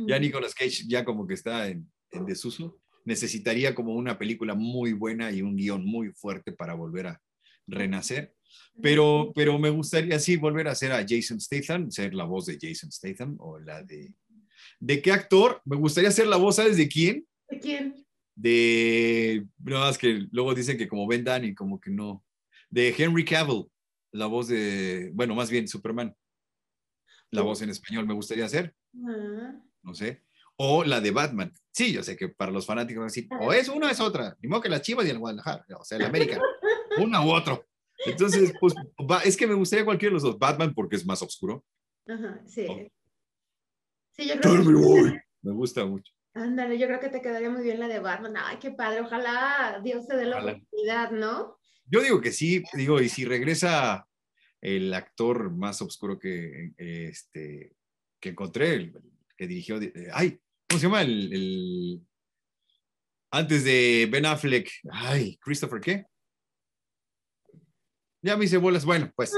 Ya 0.08 0.18
Nicolas 0.18 0.56
Cage 0.56 0.86
ya 0.88 1.04
como 1.04 1.28
que 1.28 1.34
está 1.34 1.68
en, 1.68 1.92
en, 2.12 2.26
desuso. 2.26 2.80
Necesitaría 3.04 3.76
como 3.76 3.96
una 3.96 4.18
película 4.18 4.54
muy 4.54 4.94
buena 4.94 5.30
y 5.30 5.42
un 5.42 5.58
guion 5.58 5.86
muy 5.86 6.14
fuerte 6.14 6.54
para 6.54 6.74
volver 6.74 7.08
a 7.08 7.22
renacer. 7.68 8.34
Pero, 8.82 9.32
pero 9.36 9.60
me 9.60 9.70
gustaría 9.70 10.18
sí 10.20 10.38
volver 10.38 10.68
a 10.68 10.76
ser 10.76 10.92
a 10.92 11.06
Jason 11.08 11.40
Statham, 11.40 11.92
ser 11.92 12.14
la 12.14 12.24
voz 12.24 12.46
de 12.46 12.58
Jason 12.60 12.92
Statham 12.92 13.36
o 13.40 13.60
la 13.60 13.84
de... 13.84 14.14
¿De 14.80 15.02
qué 15.02 15.12
actor? 15.12 15.62
Me 15.66 15.76
gustaría 15.76 16.12
ser 16.12 16.28
la 16.28 16.38
voz, 16.38 16.56
¿sabes 16.56 16.78
de 16.78 16.88
quién? 16.88 17.28
¿De 17.50 17.60
quién? 17.60 18.06
De... 18.36 19.46
No, 19.60 19.80
más 19.80 19.98
que 19.98 20.28
luego 20.32 20.54
dicen 20.54 20.78
que 20.78 20.88
como 20.88 21.08
Ben 21.08 21.24
Danny, 21.24 21.54
como 21.54 21.80
que 21.80 21.92
no. 21.92 22.24
De 22.70 22.94
Henry 22.98 23.24
Cavill, 23.26 23.66
la 24.14 24.28
voz 24.28 24.48
de... 24.48 25.12
Bueno, 25.14 25.36
más 25.36 25.50
bien 25.50 25.68
Superman. 25.68 26.16
La 27.32 27.42
voz 27.42 27.62
en 27.62 27.70
español 27.70 28.06
me 28.06 28.14
gustaría 28.14 28.46
hacer. 28.46 28.76
Ah. 28.96 29.60
No 29.82 29.94
sé. 29.94 30.24
O 30.56 30.84
la 30.84 31.02
de 31.02 31.12
Batman. 31.12 31.52
Sí, 31.72 31.92
yo 31.92 32.04
sé 32.04 32.16
que 32.16 32.30
para 32.30 32.52
los 32.52 32.66
fanáticos 32.66 33.06
así, 33.06 33.28
o 33.42 33.52
es 33.52 33.68
una 33.70 33.88
o 33.88 33.90
es 33.90 34.00
otra. 34.00 34.38
Ni 34.40 34.48
modo 34.48 34.62
que 34.62 34.70
las 34.70 34.84
Chivas 34.84 35.08
y 35.08 35.10
el 35.10 35.18
Guadalajara, 35.18 35.66
o 35.80 35.84
sea, 35.84 35.98
el 35.98 36.06
América. 36.06 36.40
una 37.00 37.26
u 37.26 37.32
otro. 37.32 37.66
Entonces, 38.06 38.54
pues 38.60 38.76
es 39.26 39.36
que 39.36 39.48
me 39.48 39.56
gustaría 39.56 39.84
cualquiera 39.84 40.12
de 40.12 40.14
los 40.14 40.24
dos. 40.24 40.38
Batman 40.38 40.74
porque 40.76 40.96
es 40.96 41.06
más 41.06 41.24
oscuro. 41.24 41.66
Ajá, 42.08 42.42
sí. 42.46 42.68
Oh. 42.70 42.88
Sí, 44.12 44.28
yo 44.28 44.40
creo 44.40 44.64
que... 44.64 45.22
Me 45.42 45.52
gusta 45.52 45.86
mucho. 45.86 46.14
Ándale, 46.36 46.78
yo 46.78 46.88
creo 46.88 47.00
que 47.00 47.10
te 47.10 47.22
quedaría 47.22 47.50
muy 47.50 47.64
bien 47.64 47.80
la 47.80 47.88
de 47.88 48.00
Batman. 48.00 48.36
Ay, 48.38 48.58
qué 48.60 48.72
padre. 48.72 49.02
Ojalá 49.02 49.82
Dios 49.84 50.08
te 50.08 50.16
dé 50.16 50.26
la 50.26 50.40
oportunidad, 50.40 51.12
¿no? 51.12 51.58
Yo 51.86 52.02
digo 52.02 52.22
que 52.22 52.32
sí, 52.32 52.64
digo, 52.74 53.02
y 53.02 53.10
si 53.10 53.26
regresa 53.26 54.08
el 54.62 54.94
actor 54.94 55.52
más 55.52 55.82
oscuro 55.82 56.18
que, 56.18 56.72
este, 56.78 57.76
que 58.20 58.30
encontré, 58.30 58.76
el, 58.76 58.94
que 59.38 59.48
dirigió, 59.48 59.80
ay, 60.14 60.40
¿cómo 60.70 60.80
se 60.80 60.86
llama? 60.88 61.02
El, 61.02 62.02
antes 63.32 63.64
de 63.64 64.08
Ben 64.12 64.26
Affleck, 64.26 64.70
ay, 64.92 65.38
Christopher, 65.38 65.82
¿qué? 65.82 66.06
Ya 68.22 68.38
me 68.38 68.46
hice 68.46 68.58
bolas. 68.58 68.86
Bueno, 68.86 69.12
pues. 69.16 69.34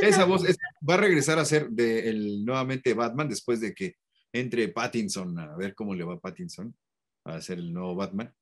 esa 0.00 0.24
voz 0.24 0.44
va 0.88 0.94
a 0.94 0.98
regresar 0.98 1.38
a 1.38 1.44
ser 1.44 1.68
de 1.68 2.08
el, 2.08 2.44
nuevamente 2.44 2.94
Batman 2.94 3.28
después 3.28 3.60
de 3.60 3.74
que 3.74 3.96
entre 4.32 4.68
Pattinson, 4.68 5.38
a 5.38 5.56
ver 5.56 5.74
cómo 5.74 5.94
le 5.94 6.04
va 6.04 6.14
a 6.14 6.20
Pattinson 6.20 6.74
a 7.24 7.40
ser 7.40 7.58
el 7.58 7.72
nuevo 7.72 7.94
Batman. 7.94 8.34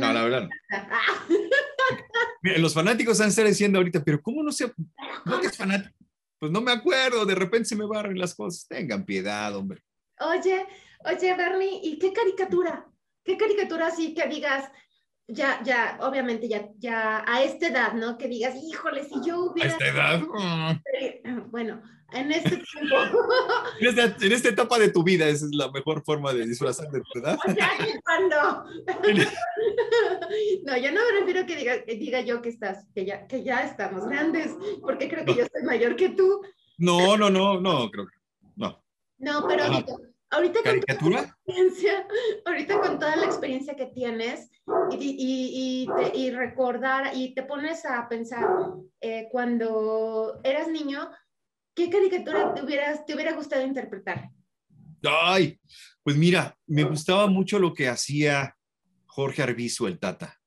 No, 0.00 0.12
la 0.12 0.22
verdad. 0.22 0.48
los 2.58 2.74
fanáticos 2.74 3.20
han 3.20 3.28
estado 3.28 3.48
diciendo 3.48 3.78
ahorita, 3.78 4.02
pero 4.04 4.20
¿cómo 4.20 4.42
no 4.42 4.52
sé? 4.52 4.72
¿No 5.24 5.40
es 5.40 5.56
fanático? 5.56 5.94
Pues 6.38 6.52
no 6.52 6.60
me 6.60 6.72
acuerdo, 6.72 7.24
de 7.24 7.34
repente 7.34 7.68
se 7.68 7.76
me 7.76 7.86
barren 7.86 8.18
las 8.18 8.34
cosas. 8.34 8.66
Tengan 8.68 9.04
piedad, 9.04 9.54
hombre. 9.56 9.82
Oye, 10.20 10.66
oye, 11.04 11.34
Bernie, 11.34 11.80
¿y 11.82 11.98
qué 11.98 12.12
caricatura? 12.12 12.86
¿Qué 13.24 13.36
caricatura 13.36 13.86
así 13.86 14.14
que 14.14 14.28
digas, 14.28 14.70
ya, 15.28 15.62
ya, 15.62 15.98
obviamente 16.00 16.48
ya, 16.48 16.68
ya 16.78 17.24
a 17.26 17.42
esta 17.42 17.68
edad, 17.68 17.92
¿no? 17.94 18.18
Que 18.18 18.28
digas, 18.28 18.54
híjole, 18.62 19.04
si 19.04 19.14
yo 19.24 19.40
hubiera... 19.50 19.70
A 19.70 19.72
esta 19.72 19.88
edad. 19.88 20.20
mm. 20.20 21.50
Bueno, 21.50 21.82
en 22.14 22.32
este 22.32 22.50
tiempo. 22.56 22.96
En 23.80 23.88
esta, 23.88 24.24
en 24.24 24.32
esta 24.32 24.48
etapa 24.48 24.78
de 24.78 24.90
tu 24.90 25.02
vida, 25.02 25.26
esa 25.26 25.46
es 25.46 25.54
la 25.54 25.70
mejor 25.70 26.04
forma 26.04 26.32
de 26.32 26.46
disfrazar 26.46 26.88
de 26.90 27.00
tu 27.00 27.18
edad. 27.18 27.38
O 27.46 27.52
sea, 27.52 27.70
cuando. 28.04 28.64
No, 30.64 30.76
yo 30.76 30.90
no 30.90 31.00
me 31.00 31.20
refiero 31.20 31.40
a 31.40 31.46
que 31.46 31.56
diga, 31.56 31.84
que 31.84 31.94
diga 31.96 32.20
yo 32.20 32.40
que 32.40 32.48
estás, 32.48 32.86
que 32.94 33.04
ya, 33.04 33.26
que 33.26 33.44
ya 33.44 33.64
estamos 33.64 34.06
grandes, 34.06 34.52
porque 34.80 35.08
creo 35.08 35.24
que 35.24 35.34
yo 35.34 35.46
soy 35.52 35.62
mayor 35.64 35.96
que 35.96 36.10
tú. 36.10 36.42
No, 36.78 37.16
no, 37.16 37.30
no, 37.30 37.60
no, 37.60 37.90
creo 37.90 38.06
que 38.06 38.16
no. 38.56 38.82
No, 39.18 39.46
pero. 39.46 39.64
Ahorita, 40.34 40.60
ahorita 40.60 40.62
con 40.62 40.64
toda 40.64 40.74
la 40.74 40.84
¿Caricatura? 40.86 41.20
experiencia, 41.46 42.06
ahorita 42.44 42.80
con 42.80 42.98
toda 42.98 43.16
la 43.16 43.24
experiencia 43.26 43.74
que 43.76 43.86
tienes 43.86 44.50
y, 44.90 44.96
y, 44.96 45.84
y, 45.84 45.88
te- 45.96 46.16
y 46.18 46.30
recordar 46.30 47.12
y 47.14 47.34
te 47.34 47.42
pones 47.42 47.84
a 47.84 48.08
pensar 48.08 48.46
eh, 49.00 49.28
cuando 49.30 50.40
eras 50.44 50.68
niño, 50.68 51.10
¿qué 51.74 51.90
caricatura 51.90 52.54
te, 52.54 52.62
hubieras, 52.62 53.04
te 53.06 53.14
hubiera 53.14 53.32
gustado 53.34 53.64
interpretar? 53.66 54.30
Ay, 55.02 55.58
pues 56.02 56.16
mira, 56.16 56.56
me 56.66 56.84
gustaba 56.84 57.26
mucho 57.26 57.58
lo 57.58 57.74
que 57.74 57.88
hacía 57.88 58.56
Jorge 59.06 59.42
Arbizu, 59.42 59.86
el 59.86 59.98
Tata. 59.98 60.40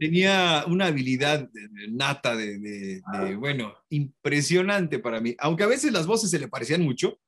Tenía 0.00 0.64
una 0.66 0.86
habilidad 0.86 1.48
nata 1.90 2.34
de, 2.36 2.58
de- 2.58 3.02
de, 3.12 3.36
bueno, 3.36 3.74
impresionante 3.90 4.98
para 4.98 5.20
mí, 5.20 5.34
aunque 5.38 5.64
a 5.64 5.68
veces 5.68 5.92
las 5.92 6.06
voces 6.06 6.30
se 6.30 6.38
le 6.38 6.48
parecían 6.48 6.82
mucho, 6.82 7.18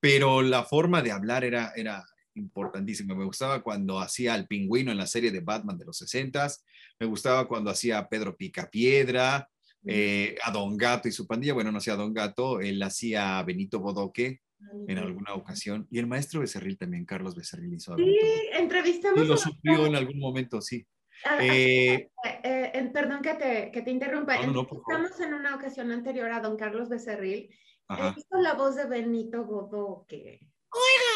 pero 0.00 0.42
la 0.42 0.64
forma 0.64 1.02
de 1.02 1.12
hablar 1.12 1.44
era, 1.44 1.72
era 1.76 2.04
importantísima. 2.34 3.14
Me 3.14 3.24
gustaba 3.24 3.62
cuando 3.62 3.98
hacía 3.98 4.34
al 4.34 4.46
pingüino 4.46 4.92
en 4.92 4.98
la 4.98 5.06
serie 5.06 5.30
de 5.30 5.40
Batman 5.40 5.76
de 5.78 5.84
los 5.86 6.00
60s, 6.02 6.62
me 7.00 7.06
gustaba 7.06 7.48
cuando 7.48 7.70
hacía 7.70 7.98
a 7.98 8.08
Pedro 8.08 8.36
Picapiedra, 8.36 9.48
eh, 9.84 10.36
a 10.42 10.50
Don 10.50 10.76
Gato 10.76 11.08
y 11.08 11.12
su 11.12 11.26
pandilla, 11.26 11.54
bueno, 11.54 11.72
no 11.72 11.78
hacía 11.78 11.94
a 11.94 11.96
Don 11.96 12.12
Gato, 12.14 12.60
él 12.60 12.82
hacía 12.82 13.38
a 13.38 13.42
Benito 13.42 13.80
Bodoque 13.80 14.40
en 14.88 14.98
alguna 14.98 15.34
ocasión, 15.34 15.86
y 15.88 16.00
el 16.00 16.08
maestro 16.08 16.40
Becerril 16.40 16.76
también, 16.76 17.04
Carlos 17.04 17.36
Becerril 17.36 17.72
hizo 17.74 17.92
a 17.92 17.96
Sí, 17.96 18.02
Benito 18.02 18.26
entrevistamos 18.54 19.20
Sí, 19.22 19.26
lo 19.28 19.36
sufrió 19.36 19.86
en 19.86 19.94
algún 19.94 20.18
momento, 20.18 20.60
sí. 20.60 20.84
a- 21.24 21.38
a- 21.38 21.44
Eh, 21.46 22.10
Eh, 22.24 22.72
eh, 22.74 22.90
perdón 22.92 23.22
que 23.22 23.34
te, 23.34 23.70
que 23.72 23.82
te 23.82 23.90
interrumpa. 23.92 24.36
No, 24.44 24.52
no. 24.52 24.62
Estamos 24.62 25.18
en 25.20 25.34
una 25.34 25.54
ocasión 25.54 25.90
anterior 25.92 26.30
a 26.32 26.40
don 26.40 26.56
Carlos 26.56 26.88
Becerril. 26.88 27.48
Ajá, 27.88 28.14
Hizo 28.16 28.40
la 28.40 28.54
voz 28.54 28.76
de 28.76 28.86
Benito 28.86 29.44
Bodoque. 29.44 30.40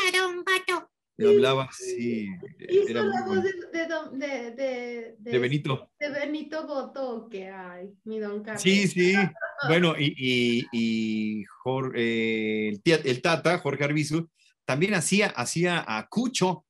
Era 0.08 0.26
un 0.26 0.42
gato. 0.44 0.90
y 1.18 1.26
hablaba 1.26 1.64
así, 1.64 2.28
Hizo 2.58 2.88
era 2.88 3.02
la 3.02 3.22
voz 3.26 3.42
de, 3.42 3.52
de, 3.72 3.86
don- 3.86 4.18
de, 4.18 4.50
de, 4.52 5.16
de 5.18 5.38
Benito. 5.38 5.90
de 6.00 6.08
Benito 6.10 6.66
Bodoque. 6.66 7.50
Ay, 7.50 7.92
mi 8.04 8.18
don 8.18 8.42
Carlos. 8.42 8.62
Sí, 8.62 8.88
sí. 8.88 9.14
Bueno, 9.68 9.94
y, 9.96 10.12
y, 10.18 10.66
y 10.72 11.44
Jor- 11.62 11.92
eh, 11.94 12.68
el, 12.70 12.82
tía- 12.82 13.00
el 13.04 13.22
Tata, 13.22 13.58
Jorge 13.58 13.84
Arbizu, 13.84 14.28
también 14.64 14.94
hacía, 14.94 15.28
hacía 15.28 15.84
a 15.86 16.08
Cucho. 16.08 16.66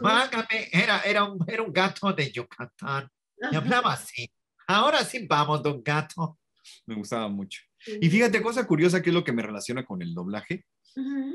Válgame, 0.00 0.68
era, 0.70 1.00
era, 1.00 1.24
un, 1.24 1.44
era 1.48 1.62
un 1.62 1.72
gato 1.72 2.12
de 2.12 2.30
Yucatán. 2.30 3.10
Y 3.50 3.56
hablaba 3.56 3.94
así. 3.94 4.30
Ahora 4.68 5.04
sí 5.04 5.26
vamos, 5.26 5.60
don 5.60 5.82
gato. 5.82 6.38
Me 6.86 6.94
gustaba 6.94 7.28
mucho. 7.28 7.60
Y 8.00 8.10
fíjate, 8.10 8.42
cosa 8.42 8.66
curiosa 8.66 9.02
que 9.02 9.10
es 9.10 9.14
lo 9.14 9.24
que 9.24 9.32
me 9.32 9.42
relaciona 9.42 9.84
con 9.84 10.02
el 10.02 10.14
doblaje. 10.14 10.64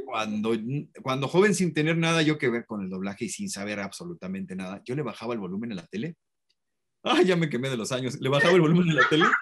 Cuando, 0.06 0.54
cuando 1.04 1.28
joven, 1.28 1.54
sin 1.54 1.74
tener 1.74 1.98
nada 1.98 2.22
yo 2.22 2.38
que 2.38 2.50
ver 2.50 2.66
con 2.66 2.82
el 2.82 2.90
doblaje 2.90 3.26
y 3.26 3.30
sin 3.30 3.50
saber 3.50 3.80
absolutamente 3.80 4.56
nada, 4.56 4.82
yo 4.86 4.96
le 4.96 5.04
bajaba 5.04 5.34
el 5.34 5.40
volumen 5.40 5.72
en 5.72 5.78
la 5.78 5.88
tele. 5.88 6.16
Ay, 7.04 7.26
ya 7.26 7.36
me 7.36 7.50
quemé 7.50 7.70
de 7.70 7.78
los 7.78 7.92
años. 7.92 8.20
Le 8.20 8.30
bajaba 8.30 8.54
el 8.56 8.62
volumen 8.62 8.90
en 8.90 8.96
la 8.96 9.08
tele. 9.10 9.26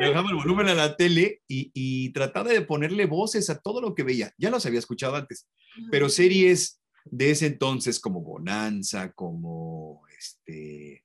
Le 0.00 0.08
bajaba 0.08 0.30
el 0.30 0.36
volumen 0.36 0.68
a 0.68 0.74
la 0.74 0.96
tele 0.96 1.42
y, 1.48 1.70
y 1.74 2.12
trataba 2.12 2.50
de 2.50 2.62
ponerle 2.62 3.06
voces 3.06 3.50
a 3.50 3.58
todo 3.58 3.80
lo 3.80 3.94
que 3.94 4.02
veía. 4.02 4.32
Ya 4.38 4.50
los 4.50 4.64
había 4.64 4.78
escuchado 4.78 5.16
antes, 5.16 5.48
pero 5.90 6.08
series 6.08 6.80
de 7.04 7.30
ese 7.30 7.46
entonces 7.46 8.00
como 8.00 8.20
Bonanza, 8.20 9.12
como 9.12 10.02
este, 10.18 11.04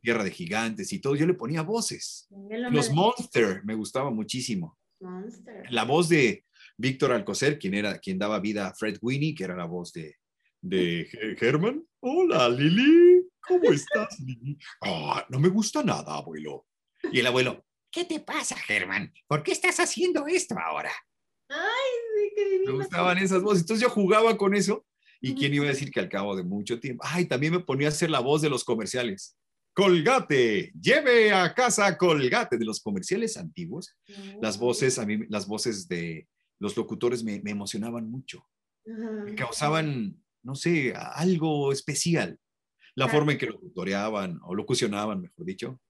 Tierra 0.00 0.24
de 0.24 0.30
Gigantes 0.30 0.92
y 0.92 1.00
todo, 1.00 1.16
yo 1.16 1.26
le 1.26 1.34
ponía 1.34 1.62
voces. 1.62 2.28
Los 2.70 2.90
Monster 2.92 3.62
me 3.64 3.74
gustaba 3.74 4.10
muchísimo. 4.10 4.78
Monster. 5.00 5.64
La 5.70 5.84
voz 5.84 6.08
de 6.08 6.44
Víctor 6.76 7.12
Alcocer, 7.12 7.58
quien, 7.58 7.74
era, 7.74 7.98
quien 7.98 8.18
daba 8.18 8.40
vida 8.40 8.68
a 8.68 8.74
Fred 8.74 8.98
Winnie, 9.00 9.34
que 9.34 9.44
era 9.44 9.56
la 9.56 9.64
voz 9.64 9.92
de, 9.92 10.16
de 10.60 11.08
Herman. 11.40 11.84
Hola, 12.00 12.48
Lili. 12.48 13.26
¿Cómo 13.40 13.72
estás, 13.72 14.18
Lili? 14.20 14.58
Ah, 14.82 15.24
no 15.28 15.40
me 15.40 15.48
gusta 15.48 15.82
nada, 15.82 16.16
abuelo. 16.16 16.66
Y 17.12 17.20
el 17.20 17.26
abuelo, 17.26 17.64
¿Qué 17.90 18.04
te 18.04 18.20
pasa, 18.20 18.56
Germán? 18.56 19.12
¿Por 19.26 19.42
qué 19.42 19.52
estás 19.52 19.80
haciendo 19.80 20.26
esto 20.26 20.54
ahora? 20.58 20.92
Ay, 21.48 21.58
sí, 22.14 22.32
qué 22.36 22.44
divino. 22.44 22.72
me 22.72 22.78
gustaban 22.78 23.18
esas 23.18 23.42
voces. 23.42 23.62
Entonces 23.62 23.82
yo 23.82 23.90
jugaba 23.90 24.36
con 24.36 24.54
eso. 24.54 24.84
¿Y 25.20 25.34
quién 25.34 25.52
iba 25.52 25.64
a 25.64 25.68
decir 25.68 25.90
que 25.90 25.98
al 25.98 26.08
cabo 26.08 26.36
de 26.36 26.44
mucho 26.44 26.78
tiempo? 26.78 27.02
Ay, 27.04 27.24
también 27.24 27.52
me 27.52 27.60
ponía 27.60 27.88
a 27.88 27.90
hacer 27.90 28.10
la 28.10 28.20
voz 28.20 28.42
de 28.42 28.50
los 28.50 28.62
comerciales. 28.62 29.36
Colgate, 29.88 30.72
lleve 30.80 31.32
a 31.32 31.54
casa 31.54 31.96
Colgate 31.96 32.58
de 32.58 32.64
los 32.64 32.80
comerciales 32.80 33.36
antiguos. 33.36 33.96
Las 34.42 34.58
voces, 34.58 34.98
a 34.98 35.06
mí, 35.06 35.20
las 35.28 35.46
voces 35.46 35.86
de 35.86 36.26
los 36.58 36.76
locutores 36.76 37.22
me, 37.22 37.40
me 37.42 37.52
emocionaban 37.52 38.10
mucho. 38.10 38.44
Me 38.84 39.36
causaban, 39.36 40.20
no 40.42 40.56
sé, 40.56 40.92
algo 40.96 41.70
especial. 41.70 42.40
La 42.96 43.04
Claro. 43.04 43.18
forma 43.20 43.32
en 43.32 43.38
que 43.38 43.46
locutoreaban 43.46 44.40
o 44.42 44.52
locucionaban, 44.52 45.20
mejor 45.20 45.44
dicho. 45.44 45.80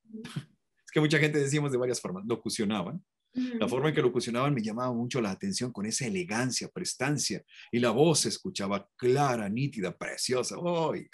Es 0.84 0.90
que 0.92 1.00
mucha 1.00 1.18
gente 1.18 1.38
decimos 1.38 1.72
de 1.72 1.78
varias 1.78 1.98
formas, 2.02 2.26
locucionaban. 2.26 3.02
La 3.32 3.68
forma 3.68 3.88
en 3.88 3.94
que 3.94 4.02
locucionaban 4.02 4.52
me 4.52 4.60
llamaba 4.62 4.92
mucho 4.92 5.22
la 5.22 5.30
atención 5.30 5.72
con 5.72 5.86
esa 5.86 6.04
elegancia, 6.06 6.68
prestancia. 6.68 7.42
Y 7.72 7.78
la 7.78 7.88
voz 7.90 8.20
se 8.20 8.28
escuchaba 8.28 8.86
clara, 8.96 9.48
nítida, 9.48 9.96
preciosa. 9.96 10.56
¡Ay! 10.92 11.08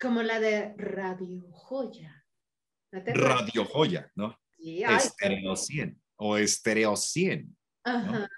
Como 0.00 0.22
la 0.22 0.40
de 0.40 0.74
Radio 0.78 1.46
Joya. 1.52 2.24
¿No 2.92 3.02
te 3.04 3.12
Radio 3.12 3.64
joya, 3.66 4.10
¿no? 4.16 4.36
Sí, 4.56 4.82
ay, 4.82 4.96
Estereo 4.96 5.54
100 5.54 6.02
o 6.16 6.36
Estereo 6.36 6.96
100. 6.96 7.56
Ajá. 7.84 8.28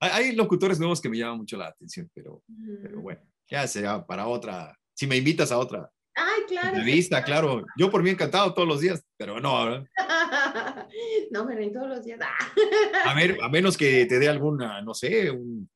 Hay, 0.00 0.10
hay 0.10 0.36
locutores 0.36 0.78
nuevos 0.78 1.00
que 1.00 1.08
me 1.08 1.18
llaman 1.18 1.38
mucho 1.38 1.56
la 1.56 1.66
atención, 1.66 2.08
pero, 2.14 2.42
pero 2.80 3.00
bueno, 3.00 3.20
ya 3.48 3.66
será 3.66 4.06
para 4.06 4.26
otra. 4.26 4.78
Si 4.94 5.06
me 5.06 5.16
invitas 5.16 5.52
a 5.52 5.58
otra 5.58 5.90
Ay, 6.14 6.42
claro. 6.46 6.70
sí. 6.70 6.76
entrevista, 6.76 7.24
claro. 7.24 7.66
Yo 7.76 7.90
por 7.90 8.02
mí 8.02 8.10
encantado 8.10 8.54
todos 8.54 8.68
los 8.68 8.80
días, 8.80 9.04
pero 9.16 9.40
no, 9.40 9.64
¿verdad? 9.64 9.86
No, 11.30 11.44
pero 11.46 11.60
en 11.60 11.72
todos 11.72 11.88
los 11.88 12.04
días. 12.04 12.20
a 13.04 13.14
ver, 13.14 13.36
a 13.42 13.48
menos 13.48 13.76
que 13.76 14.06
te 14.06 14.20
dé 14.20 14.28
alguna, 14.28 14.80
no 14.82 14.94
sé, 14.94 15.30
un, 15.30 15.68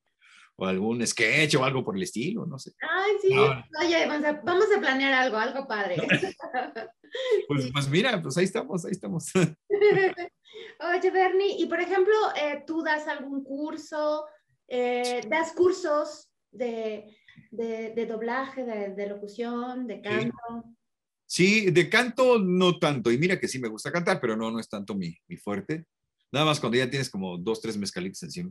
o 0.61 0.67
algún 0.67 1.07
sketch 1.07 1.55
o 1.55 1.65
algo 1.65 1.85
por 1.85 1.97
el 1.97 2.03
estilo, 2.03 2.45
no 2.45 2.59
sé. 2.59 2.73
Ay, 2.81 3.13
sí. 3.23 3.33
Oye, 3.33 4.07
vamos 4.07 4.25
a, 4.27 4.33
vamos 4.33 4.67
a 4.77 4.81
planear 4.81 5.13
algo, 5.15 5.37
algo 5.37 5.67
padre. 5.67 5.97
Pues, 7.49 7.71
pues 7.73 7.89
mira, 7.89 8.21
pues 8.21 8.37
ahí 8.37 8.45
estamos, 8.45 8.85
ahí 8.85 8.91
estamos. 8.91 9.33
Oye, 9.35 11.11
Bernie, 11.11 11.57
y 11.59 11.65
por 11.65 11.81
ejemplo, 11.81 12.15
eh, 12.37 12.63
tú 12.67 12.83
das 12.83 13.09
algún 13.09 13.43
curso, 13.43 14.27
eh, 14.69 15.23
das 15.27 15.53
cursos 15.53 16.29
de, 16.51 17.17
de, 17.51 17.95
de 17.97 18.07
doblaje, 18.07 18.63
de, 18.63 18.95
de 18.95 19.07
locución, 19.07 19.87
de 19.87 20.03
canto. 20.03 20.37
Sí, 21.25 21.71
de 21.71 21.89
canto 21.89 22.39
no 22.39 22.79
tanto, 22.79 23.11
y 23.11 23.17
mira 23.17 23.41
que 23.41 23.49
sí 23.49 23.59
me 23.59 23.69
gusta 23.69 23.91
cantar, 23.91 24.21
pero 24.21 24.37
no, 24.37 24.51
no 24.51 24.61
es 24.61 24.69
tanto 24.69 24.95
mi, 24.95 25.17
mi 25.29 25.39
fuerte. 25.39 25.87
Nada 26.31 26.45
más 26.45 26.61
cuando 26.61 26.77
ya 26.77 26.91
tienes 26.91 27.09
como 27.09 27.39
dos, 27.39 27.63
tres 27.63 27.79
mezcalitos 27.79 28.23
encima, 28.23 28.51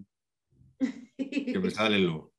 que 0.80 1.60
me 1.60 1.72
sale 1.72 2.00
lo... 2.00 2.34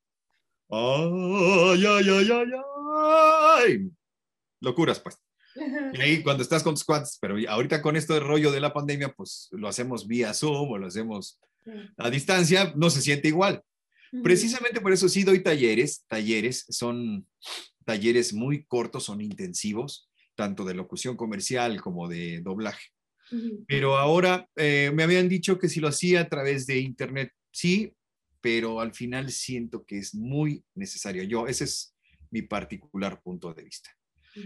Ay, 0.71 1.85
ay, 1.87 2.09
ay, 2.11 2.31
ay, 2.31 2.53
ay. 2.97 3.91
Locuras, 4.61 5.01
pues. 5.01 5.19
Y 5.93 6.01
ahí 6.01 6.23
cuando 6.23 6.43
estás 6.43 6.63
con 6.63 6.75
tus 6.75 6.85
cuates, 6.85 7.19
pero 7.21 7.37
ahorita 7.49 7.83
con 7.83 7.97
esto 7.97 8.15
del 8.15 8.25
rollo 8.25 8.53
de 8.53 8.61
la 8.61 8.73
pandemia, 8.73 9.13
pues 9.13 9.49
lo 9.53 9.67
hacemos 9.67 10.07
vía 10.07 10.35
Zoom 10.35 10.71
o 10.71 10.79
lo 10.79 10.87
hacemos 10.87 11.41
a 11.97 12.11
distancia, 12.11 12.73
no 12.77 12.91
se 12.91 13.01
siente 13.01 13.29
igual. 13.29 13.63
Precisamente 14.23 14.81
por 14.81 14.93
eso 14.93 15.09
sí 15.09 15.23
doy 15.23 15.43
talleres, 15.43 16.05
talleres, 16.07 16.65
son 16.69 17.27
talleres 17.85 18.33
muy 18.33 18.65
cortos, 18.65 19.05
son 19.05 19.21
intensivos, 19.21 20.11
tanto 20.35 20.65
de 20.65 20.75
locución 20.75 21.17
comercial 21.17 21.81
como 21.81 22.09
de 22.09 22.41
doblaje. 22.41 22.89
Pero 23.67 23.99
ahora 23.99 24.49
eh, 24.57 24.91
me 24.95 25.03
habían 25.03 25.29
dicho 25.29 25.59
que 25.59 25.69
si 25.69 25.81
lo 25.81 25.89
hacía 25.89 26.23
a 26.23 26.29
través 26.29 26.67
de 26.67 26.79
internet, 26.79 27.33
sí, 27.51 27.93
pero 28.51 28.81
al 28.81 28.95
final 28.95 29.31
siento 29.31 29.85
que 29.85 29.99
es 29.99 30.15
muy 30.15 30.65
necesario. 30.75 31.23
Yo, 31.25 31.47
ese 31.47 31.65
es 31.65 31.95
mi 32.31 32.41
particular 32.41 33.21
punto 33.21 33.53
de 33.53 33.63
vista. 33.63 33.91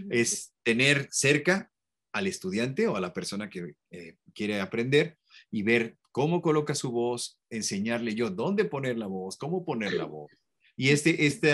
Es 0.09 0.53
tener 0.61 1.07
cerca 1.09 1.71
al 2.11 2.27
estudiante 2.27 2.85
o 2.85 2.97
a 2.97 2.99
la 2.99 3.13
persona 3.13 3.49
que 3.49 3.75
eh, 3.91 4.17
quiere 4.35 4.59
aprender 4.59 5.17
y 5.49 5.63
ver 5.63 5.95
cómo 6.11 6.41
coloca 6.41 6.75
su 6.75 6.91
voz, 6.91 7.39
enseñarle 7.49 8.13
yo 8.13 8.29
dónde 8.29 8.65
poner 8.65 8.97
la 8.97 9.07
voz, 9.07 9.37
cómo 9.37 9.63
poner 9.63 9.93
la 9.93 10.03
voz. 10.03 10.29
Y 10.75 10.89
este, 10.89 11.25
este, 11.25 11.51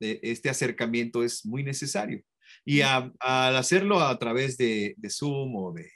eh, 0.00 0.18
este 0.22 0.48
acercamiento 0.48 1.22
es 1.22 1.44
muy 1.44 1.62
necesario. 1.62 2.22
Y 2.64 2.80
al 2.80 3.12
hacerlo 3.20 4.00
a 4.00 4.18
través 4.18 4.56
de, 4.56 4.96
Zoom 5.10 5.56
o 5.56 5.74
de 5.74 5.90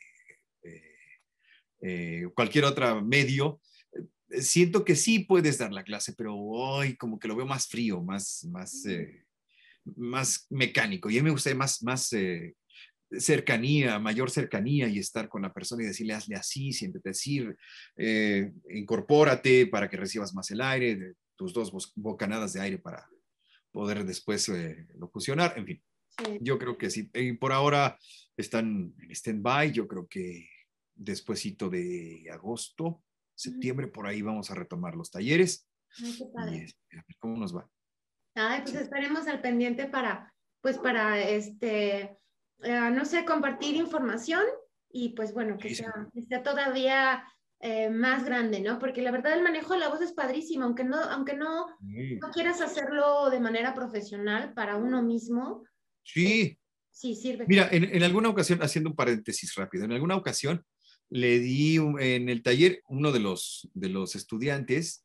eh, 1.80 2.26
cualquier 2.34 2.66
otro 2.66 3.02
medio, 3.02 3.60
eh, 3.60 3.62
siento 4.30 4.84
que 4.84 4.96
sí 4.96 5.20
puedes 5.20 5.58
dar 5.58 5.72
la 5.72 5.84
clase, 5.84 6.14
pero 6.16 6.36
hoy 6.36 6.96
como 6.96 7.18
que 7.18 7.28
lo 7.28 7.36
veo 7.36 7.46
más 7.46 7.66
frío, 7.66 8.02
más, 8.02 8.44
más, 8.50 8.84
eh, 8.86 9.24
más 9.96 10.46
mecánico. 10.50 11.10
Y 11.10 11.18
a 11.18 11.22
mí 11.22 11.24
me 11.24 11.30
gusta 11.30 11.54
más, 11.54 11.82
más 11.82 12.10
cercanía, 13.18 13.98
mayor 13.98 14.30
cercanía 14.30 14.88
y 14.88 14.98
estar 14.98 15.28
con 15.28 15.42
la 15.42 15.52
persona 15.52 15.82
y 15.82 15.86
decirle, 15.86 16.14
hazle 16.14 16.34
así, 16.34 16.72
siéntete 16.72 17.10
decir, 17.10 17.56
incorpórate 18.68 19.68
para 19.68 19.88
que 19.88 19.96
recibas 19.96 20.34
más 20.34 20.50
el 20.50 20.60
aire, 20.60 21.14
tus 21.36 21.52
dos 21.52 21.72
bocanadas 21.94 22.52
de 22.54 22.60
aire 22.60 22.78
para 22.78 23.08
poder 23.70 24.04
después 24.04 24.50
locucionar, 24.98 25.54
en 25.56 25.66
fin. 25.66 25.82
Yo 26.40 26.58
creo 26.58 26.78
que 26.78 26.90
sí. 26.90 27.10
Y 27.14 27.32
por 27.34 27.52
ahora 27.52 27.98
están 28.36 28.94
en 28.98 29.10
stand-by. 29.10 29.72
Yo 29.72 29.86
creo 29.86 30.06
que 30.06 30.48
despuésito 30.94 31.68
de 31.68 32.26
agosto, 32.32 33.02
septiembre, 33.36 33.86
por 33.86 34.06
ahí 34.06 34.22
vamos 34.22 34.50
a 34.50 34.54
retomar 34.54 34.96
los 34.96 35.10
talleres. 35.10 35.68
Ay, 36.02 36.16
qué 36.18 36.24
padre. 36.34 36.64
Este, 36.64 37.16
¿Cómo 37.18 37.36
nos 37.36 37.56
va? 37.56 37.68
Ay, 38.34 38.62
pues 38.62 38.74
estaremos 38.74 39.26
al 39.28 39.40
pendiente 39.40 39.86
para, 39.86 40.34
pues 40.60 40.78
para, 40.78 41.20
este, 41.20 42.16
eh, 42.62 42.90
no 42.92 43.04
sé, 43.04 43.24
compartir 43.24 43.76
información 43.76 44.42
y 44.90 45.10
pues 45.10 45.32
bueno, 45.32 45.56
que, 45.58 45.74
sea, 45.74 45.92
todavía 46.42 47.24
eh, 47.60 47.90
más 47.90 48.24
grande, 48.24 48.60
¿no? 48.60 48.78
Porque 48.78 49.02
la 49.02 49.10
verdad 49.10 49.32
el 49.32 49.42
manejo 49.42 49.74
de 49.74 49.80
la 49.80 49.88
voz 49.88 50.00
es 50.02 50.12
padrísimo, 50.12 50.64
aunque 50.64 50.84
no, 50.84 50.96
aunque 50.96 51.34
no, 51.34 51.66
no 51.80 52.30
quieras 52.32 52.60
hacerlo 52.60 53.30
de 53.30 53.40
manera 53.40 53.74
profesional 53.74 54.52
para 54.54 54.76
uno 54.76 55.02
mismo. 55.02 55.64
Sí. 56.02 56.42
Eh, 56.42 56.58
sí, 56.90 57.14
sirve. 57.14 57.46
Mira, 57.48 57.68
en, 57.70 57.84
en, 57.84 58.02
alguna 58.02 58.28
ocasión, 58.28 58.62
haciendo 58.62 58.90
un 58.90 58.96
paréntesis 58.96 59.54
rápido, 59.54 59.84
en 59.84 59.92
alguna 59.92 60.16
ocasión 60.16 60.64
le 61.10 61.38
di 61.38 61.76
en 61.76 62.28
el 62.28 62.42
taller, 62.42 62.82
uno 62.88 63.12
de 63.12 63.20
los, 63.20 63.68
de 63.74 63.88
los 63.88 64.16
estudiantes 64.16 65.04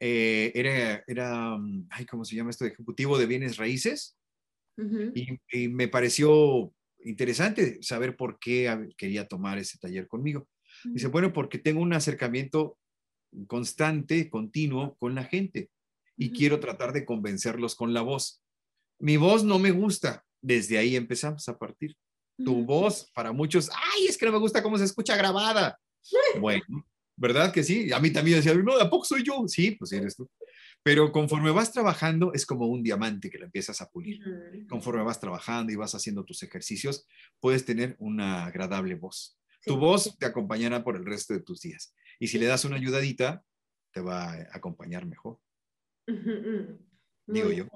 eh, 0.00 0.52
era, 0.54 1.02
era, 1.06 1.56
mm, 1.56 1.88
ay, 1.90 2.06
¿cómo 2.06 2.24
se 2.24 2.36
llama 2.36 2.50
esto? 2.50 2.64
Ejecutivo 2.64 3.18
de 3.18 3.26
bienes 3.26 3.56
raíces. 3.56 4.16
y, 4.76 5.68
me 5.68 5.88
pareció 5.88 6.72
interesante 7.04 7.80
saber 7.80 8.16
por 8.16 8.38
qué 8.40 8.92
quería 8.96 9.28
tomar 9.28 9.58
ese 9.58 9.78
taller 9.78 10.08
conmigo. 10.08 10.48
Dice, 10.84 11.06
bueno, 11.06 11.32
porque 11.32 11.58
tengo 11.58 11.80
un 11.80 11.92
acercamiento 11.92 12.76
constante, 13.46 14.28
continuo 14.28 14.96
con 14.96 15.14
la 15.14 15.24
gente 15.24 15.70
y 16.16 16.30
quiero 16.30 16.60
tratar 16.60 16.92
de 16.92 17.04
convencerlos 17.04 17.74
con 17.74 17.94
la 17.94 18.02
voz. 18.02 18.42
Mi 18.98 19.16
voz 19.16 19.44
no 19.44 19.58
me 19.58 19.70
gusta. 19.70 20.24
Desde 20.40 20.78
ahí 20.78 20.96
empezamos 20.96 21.48
a 21.48 21.58
partir 21.58 21.96
tu 22.36 22.64
voz 22.64 23.10
para 23.14 23.32
muchos, 23.32 23.70
ay, 23.70 24.06
es 24.06 24.18
que 24.18 24.26
no 24.26 24.32
me 24.32 24.38
gusta 24.38 24.62
cómo 24.62 24.78
se 24.78 24.84
escucha 24.84 25.16
grabada. 25.16 25.78
Bueno, 26.40 26.64
¿verdad 27.16 27.52
que 27.52 27.62
sí? 27.62 27.90
A 27.92 27.98
mí 27.98 28.10
también 28.10 28.36
decía, 28.36 28.54
no, 28.54 28.78
¿a 28.78 28.90
poco 28.90 29.04
soy 29.04 29.22
yo? 29.22 29.44
Sí, 29.46 29.70
pues 29.72 29.92
eres 29.92 30.16
tú. 30.16 30.28
Pero 30.82 31.10
conforme 31.12 31.50
vas 31.50 31.72
trabajando, 31.72 32.34
es 32.34 32.44
como 32.44 32.66
un 32.66 32.82
diamante 32.82 33.30
que 33.30 33.38
lo 33.38 33.46
empiezas 33.46 33.80
a 33.80 33.88
pulir. 33.88 34.20
Conforme 34.68 35.02
vas 35.02 35.18
trabajando 35.18 35.72
y 35.72 35.76
vas 35.76 35.94
haciendo 35.94 36.24
tus 36.24 36.42
ejercicios, 36.42 37.06
puedes 37.40 37.64
tener 37.64 37.96
una 37.98 38.44
agradable 38.44 38.94
voz. 38.94 39.38
Tu 39.64 39.76
voz 39.78 40.14
te 40.18 40.26
acompañará 40.26 40.84
por 40.84 40.96
el 40.96 41.06
resto 41.06 41.32
de 41.32 41.40
tus 41.40 41.62
días. 41.62 41.94
Y 42.20 42.28
si 42.28 42.38
le 42.38 42.46
das 42.46 42.66
una 42.66 42.76
ayudadita, 42.76 43.42
te 43.92 44.02
va 44.02 44.32
a 44.32 44.48
acompañar 44.52 45.06
mejor. 45.06 45.38
Digo 47.26 47.50
yo. 47.50 47.66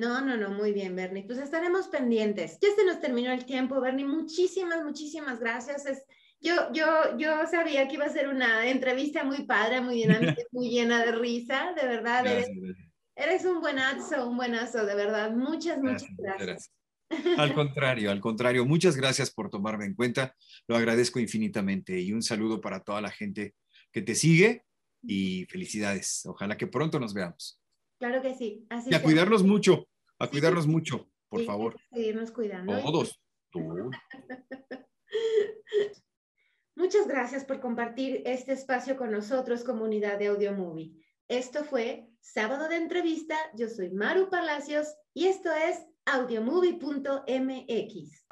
No, 0.00 0.22
no, 0.22 0.34
no, 0.34 0.48
muy 0.48 0.72
bien, 0.72 0.96
Bernie. 0.96 1.24
Pues 1.24 1.38
estaremos 1.38 1.88
pendientes. 1.88 2.58
Ya 2.58 2.68
se 2.74 2.86
nos 2.86 3.02
terminó 3.02 3.32
el 3.32 3.44
tiempo, 3.44 3.82
Bernie. 3.82 4.06
Muchísimas, 4.06 4.82
muchísimas 4.82 5.38
gracias. 5.38 5.84
Es, 5.84 6.06
yo, 6.40 6.54
yo, 6.72 7.18
yo 7.18 7.46
sabía 7.46 7.86
que 7.86 7.96
iba 7.96 8.06
a 8.06 8.08
ser 8.08 8.28
una 8.28 8.66
entrevista 8.66 9.24
muy 9.24 9.44
padre, 9.44 9.82
muy 9.82 9.96
dinámica, 9.96 10.36
muy 10.52 10.70
llena 10.70 11.04
de 11.04 11.12
risa. 11.12 11.74
De 11.78 11.86
verdad, 11.86 12.24
eres, 13.14 13.44
un 13.44 13.60
buenazo, 13.60 14.26
un 14.26 14.38
buenazo, 14.38 14.86
de 14.86 14.94
verdad. 14.94 15.32
Muchas, 15.32 15.76
muchas 15.82 16.08
gracias. 16.16 16.72
Al 17.36 17.52
contrario, 17.52 18.10
al 18.10 18.20
contrario, 18.20 18.64
muchas 18.64 18.96
gracias 18.96 19.30
por 19.30 19.50
tomarme 19.50 19.84
en 19.84 19.94
cuenta. 19.94 20.34
Lo 20.66 20.76
agradezco 20.76 21.20
infinitamente 21.20 22.00
y 22.00 22.14
un 22.14 22.22
saludo 22.22 22.62
para 22.62 22.80
toda 22.82 23.02
la 23.02 23.10
gente 23.10 23.54
que 23.92 24.00
te 24.00 24.14
sigue 24.14 24.64
y 25.02 25.44
felicidades. 25.44 26.24
Ojalá 26.24 26.56
que 26.56 26.68
pronto 26.68 26.98
nos 26.98 27.12
veamos. 27.12 27.60
Claro 28.00 28.22
que 28.22 28.34
sí. 28.34 28.66
Así 28.70 28.88
y 28.90 28.94
a 28.94 29.02
cuidarnos 29.02 29.42
mucho, 29.42 29.86
a 30.20 30.28
cuidarnos 30.28 30.68
mucho, 30.68 31.10
por 31.28 31.44
favor. 31.44 31.76
Seguirnos 31.90 32.30
cuidando. 32.30 32.80
Todos. 32.82 33.20
Muchas 36.76 37.08
gracias 37.08 37.44
por 37.44 37.58
compartir 37.60 38.22
este 38.24 38.52
espacio 38.52 38.96
con 38.96 39.10
nosotros, 39.10 39.64
comunidad 39.64 40.18
de 40.18 40.28
Audio 40.28 40.52
Movie. 40.52 40.92
Esto 41.28 41.64
fue 41.64 42.08
Sábado 42.20 42.68
de 42.68 42.76
Entrevista. 42.76 43.36
Yo 43.54 43.68
soy 43.68 43.90
Maru 43.90 44.30
Palacios 44.30 44.86
y 45.14 45.26
esto 45.26 45.50
es 45.52 45.84
audiomovie.mx. 46.04 48.26